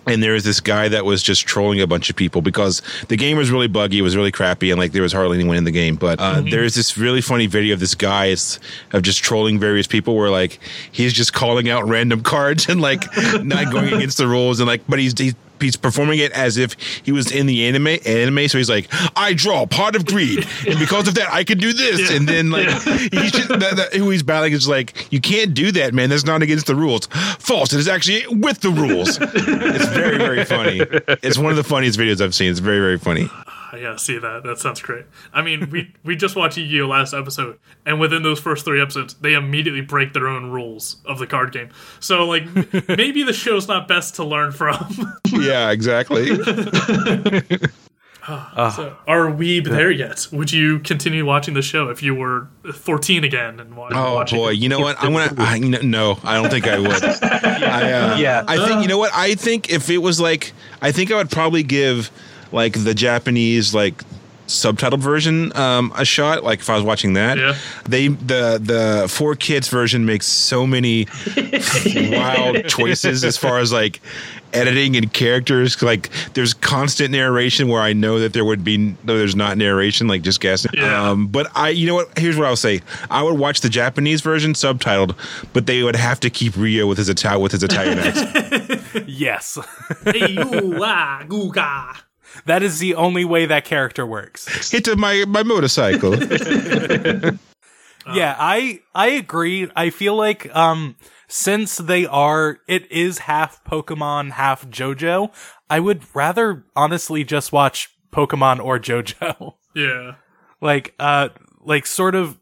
[0.06, 3.18] and there was this guy that was just trolling a bunch of people because the
[3.18, 5.64] game was really buggy, it was really crappy, and like there was hardly anyone in
[5.64, 5.96] the game.
[5.96, 8.60] But uh, there's this really funny video of this guy is,
[8.92, 10.60] of just trolling various people, where like
[10.92, 13.04] he's just calling out random cards and like
[13.42, 16.74] not going against the rules, and like but he's he's he's performing it as if
[17.04, 18.48] he was in the anime anime.
[18.48, 21.74] So he's like, I draw Pot of Greed, and because of that, I can do
[21.74, 25.54] this, and then like he's just that, that, who he's battling is like, you can't
[25.54, 26.10] do that, man.
[26.10, 27.08] That's not against the rules.
[27.40, 27.74] False.
[27.74, 29.18] It is actually with the rules.
[29.22, 30.82] It's very very funny.
[31.22, 32.52] It's one of the funniest videos I've seen.
[32.52, 33.30] It's very very funny.
[33.74, 34.44] I gotta see that.
[34.44, 35.06] That sounds great.
[35.34, 39.16] I mean, we we just watched Yu-Gi-Oh last episode, and within those first three episodes,
[39.16, 41.70] they immediately break their own rules of the card game.
[42.00, 42.44] So, like,
[42.88, 44.76] maybe the show's not best to learn from.
[45.32, 46.36] yeah, exactly.
[48.26, 50.28] so, are we there yet?
[50.32, 54.38] Would you continue watching the show if you were 14 again and wa- Oh watching?
[54.38, 54.98] boy, you know what?
[55.04, 55.34] I'm gonna.
[55.40, 57.04] I, no, I don't think I would.
[57.04, 58.44] I, uh, Yeah.
[58.48, 59.12] I think you know what?
[59.14, 62.12] I think if it was like, I think I would probably give
[62.54, 64.02] like the Japanese like
[64.48, 66.44] subtitled version um, a shot.
[66.44, 67.56] Like if I was watching that, Yeah.
[67.86, 71.08] they the the four kids version makes so many
[72.12, 74.02] wild choices as far as like
[74.52, 75.82] editing and characters.
[75.82, 80.08] Like there's constant narration where I know that there would be no, there's not narration,
[80.08, 80.72] like just guessing.
[80.76, 81.10] Yeah.
[81.10, 82.16] Um, but I, you know what?
[82.20, 82.82] Here's what I'll say.
[83.10, 85.16] I would watch the Japanese version subtitled,
[85.54, 88.82] but they would have to keep Rio with his Ital- with his Italian accent.
[89.08, 89.58] Yes.
[92.34, 92.45] Hey, you, googa.
[92.45, 94.72] that is the only way that character works.
[94.72, 96.15] Hit to my my motorcycle.
[98.14, 99.69] yeah, I I agree.
[99.76, 100.95] I feel like um
[101.27, 105.31] since they are it is half Pokemon, half JoJo,
[105.69, 109.53] I would rather honestly just watch Pokemon or JoJo.
[109.76, 110.18] Yeah.
[110.61, 111.30] like uh
[111.61, 112.38] like sort of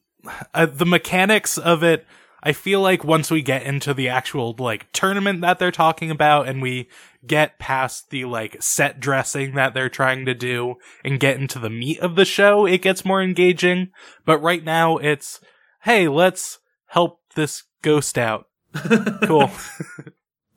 [0.54, 2.06] uh, the mechanics of it
[2.44, 6.50] I feel like once we get into the actual like tournament that they're talking about
[6.50, 6.90] and we
[7.26, 11.70] get past the like set dressing that they're trying to do and get into the
[11.70, 13.90] meat of the show, it gets more engaging.
[14.26, 15.40] But right now it's,
[15.84, 18.48] hey, let's help this ghost out.
[19.24, 19.50] cool.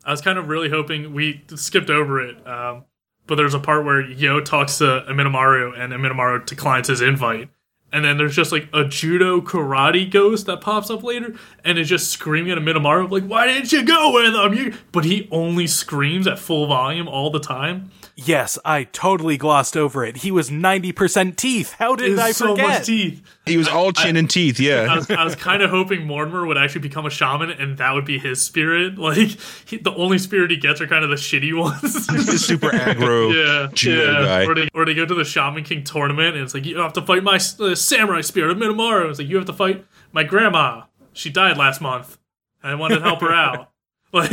[0.05, 2.85] I was kind of really hoping we skipped over it, um,
[3.27, 7.49] but there's a part where Yo talks to Amidamaru and Amidamaru declines his invite.
[7.95, 11.89] And then there's just like a judo karate ghost that pops up later and is
[11.89, 14.53] just screaming at Amidamaru, like, why didn't you go with him?
[14.53, 14.75] You...
[14.91, 17.93] But he only screams at full volume all the time.
[18.17, 20.19] Yes, I totally glossed over it.
[20.19, 21.73] He was 90% teeth.
[21.73, 23.21] How did There's I so much teeth.
[23.45, 24.61] he was all chin and teeth.
[24.61, 24.95] I Yeah.
[24.95, 28.05] was, I was kind of hoping Mortimer would actually become a shaman, and that would
[28.05, 28.97] be his spirit.
[29.05, 29.37] Like
[29.67, 32.07] he, the only spirit he gets are kind of the shitty ones.
[32.07, 34.25] The super aggro yeah, judo yeah.
[34.27, 34.45] guy.
[34.47, 36.93] Or they, or they go to the Shaman King tournament, and it's like you have
[36.93, 39.11] to fight my uh, samurai spirit, Amidamaru.
[39.11, 40.83] It's like you have to fight my grandma.
[41.13, 42.17] She died last month.
[42.63, 43.71] I wanted to help her out.
[44.15, 44.31] Like,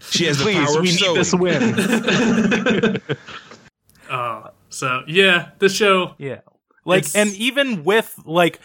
[0.00, 1.14] She has the power we of need sewing.
[1.16, 3.02] this win.
[4.10, 6.14] uh, so yeah, the show.
[6.18, 6.40] Yeah.
[6.84, 8.60] Like, It's- and even with, like,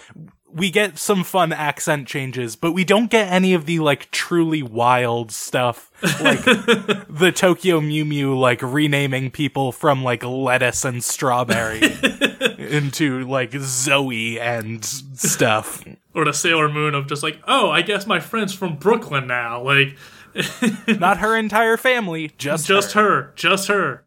[0.54, 4.62] we get some fun accent changes, but we don't get any of the, like, truly
[4.62, 5.90] wild stuff.
[6.22, 11.82] Like, the Tokyo Mew Mew, like, renaming people from, like, lettuce and strawberry
[12.60, 15.84] into, like, Zoe and stuff.
[16.14, 19.62] Or the Sailor Moon of just like, oh, I guess my friend's from Brooklyn now.
[19.64, 19.96] Like,
[20.88, 23.02] Not her entire family, just, just her.
[23.02, 23.34] her.
[23.36, 24.04] just her.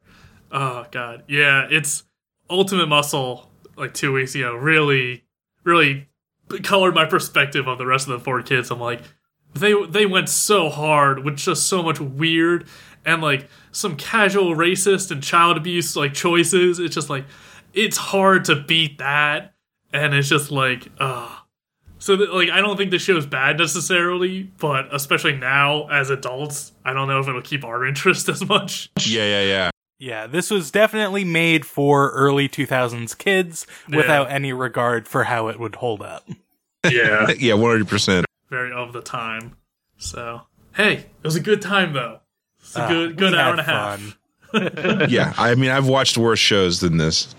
[0.51, 2.05] Oh god, yeah, it's
[2.49, 3.51] Ultimate Muscle.
[3.77, 5.25] Like two weeks ago, really,
[5.65, 6.09] really
[6.63, 8.71] colored my perspective of the rest of the four kids.
[8.71, 9.03] I'm like,
[9.55, 12.67] they they went so hard with just so much weird
[13.05, 16.79] and like some casual racist and child abuse like choices.
[16.79, 17.25] It's just like
[17.73, 19.55] it's hard to beat that,
[19.93, 21.39] and it's just like, uh
[22.05, 26.73] so that, like I don't think the show's bad necessarily, but especially now as adults,
[26.85, 28.91] I don't know if it'll keep our interest as much.
[29.07, 29.71] Yeah, yeah, yeah.
[29.99, 35.59] Yeah, this was definitely made for early 2000s kids without any regard for how it
[35.59, 36.29] would hold up.
[36.91, 38.27] Yeah, Yeah, one hundred percent.
[38.51, 39.57] very of the time.
[39.97, 40.43] So
[40.77, 42.21] hey, it was a good time though.
[42.61, 44.19] It's a Ah, good good hour and a half.
[45.11, 47.35] Yeah, I mean, I've watched worse shows than this.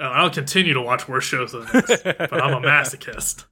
[0.00, 3.44] Oh, I'll continue to watch worse shows than this, but I'm a masochist.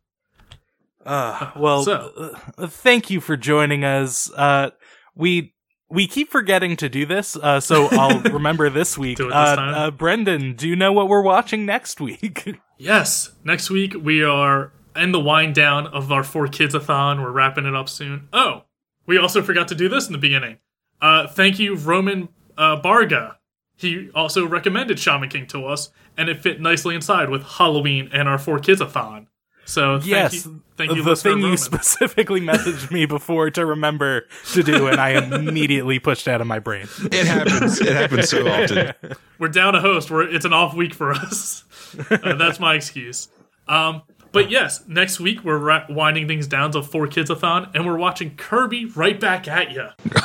[1.06, 4.30] Uh, well, So- uh, thank you for joining us.
[4.34, 4.70] Uh,
[5.14, 5.54] we
[5.88, 9.18] we keep forgetting to do this, uh, so I'll remember this week.
[9.18, 9.74] Do it this uh, time.
[9.74, 12.58] uh, Brendan, do you know what we're watching next week?
[12.78, 17.22] Yes, next week we are in the wind down of our four kids a thon.
[17.22, 18.28] We're wrapping it up soon.
[18.34, 18.64] Oh,
[19.06, 20.58] we also forgot to do this in the beginning.
[21.00, 22.28] Uh, thank you, Roman
[22.58, 23.38] uh, Barga.
[23.76, 25.88] He also recommended Shaman King to us,
[26.18, 29.28] and it fit nicely inside with Halloween and our four kids a thon.
[29.66, 34.26] So thank yes, you, thank you, the thing you specifically messaged me before to remember
[34.52, 36.86] to do, and I immediately pushed out of my brain.
[37.10, 37.80] It happens.
[37.80, 38.94] It happens so often.
[39.38, 40.08] we're down a host.
[40.10, 41.64] We're it's an off week for us.
[42.10, 43.28] Uh, that's my excuse.
[43.68, 44.02] Um,
[44.32, 47.86] but yes, next week we're ra- winding things down to four kids a thon, and
[47.86, 49.86] we're watching Kirby right back at you.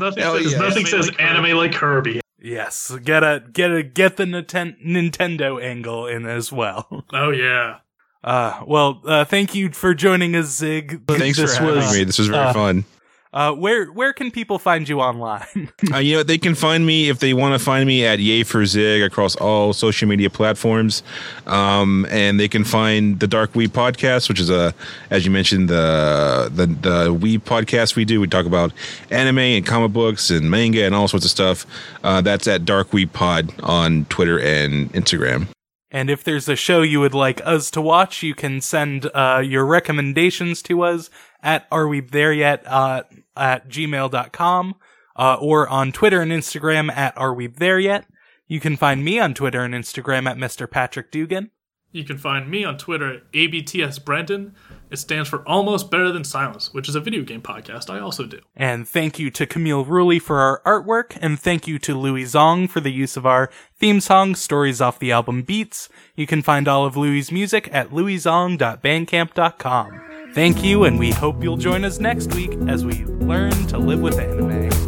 [0.00, 0.58] Nothing, Hell says, yeah.
[0.58, 2.20] nothing says anime like Kirby.
[2.40, 7.04] Yes, get a get a get the Ninten- Nintendo angle in as well.
[7.12, 7.78] Oh yeah.
[8.22, 11.02] Uh, well, uh, thank you for joining us, Zig.
[11.06, 12.04] Thanks This for having was- me.
[12.04, 12.84] This was very uh, fun.
[13.32, 15.46] Uh, where where can people find you online?
[15.92, 18.42] Uh, you know, they can find me if they want to find me at Yay
[18.42, 21.02] for Zig across all social media platforms,
[21.46, 24.74] um, and they can find the Dark Weeb podcast, which is a,
[25.10, 28.20] as you mentioned, the the the Weeb podcast we do.
[28.20, 28.72] We talk about
[29.10, 31.64] anime and comic books and manga and all sorts of stuff.
[32.04, 35.48] Uh, that's at Dark Weeb Pod on Twitter and Instagram.
[35.90, 39.42] And if there's a show you would like us to watch, you can send uh,
[39.42, 41.08] your recommendations to us
[41.42, 43.04] at Are We There Yet uh,
[43.36, 44.74] at gmail.com
[45.16, 48.06] uh, or on Twitter and Instagram at Are We There Yet.
[48.46, 50.70] You can find me on Twitter and Instagram at Mr.
[50.70, 51.50] Patrick Dugan.
[51.90, 54.54] You can find me on Twitter at ABTS Brendan.
[54.90, 58.26] It stands for Almost Better Than Silence, which is a video game podcast I also
[58.26, 58.40] do.
[58.54, 62.68] And thank you to Camille Ruley for our artwork, and thank you to Louis Zong
[62.68, 65.88] for the use of our theme song, Stories Off the Album Beats.
[66.14, 70.07] You can find all of Louis' music at louiszong.bandcamp.com.
[70.34, 74.00] Thank you, and we hope you'll join us next week as we learn to live
[74.00, 74.87] with anime.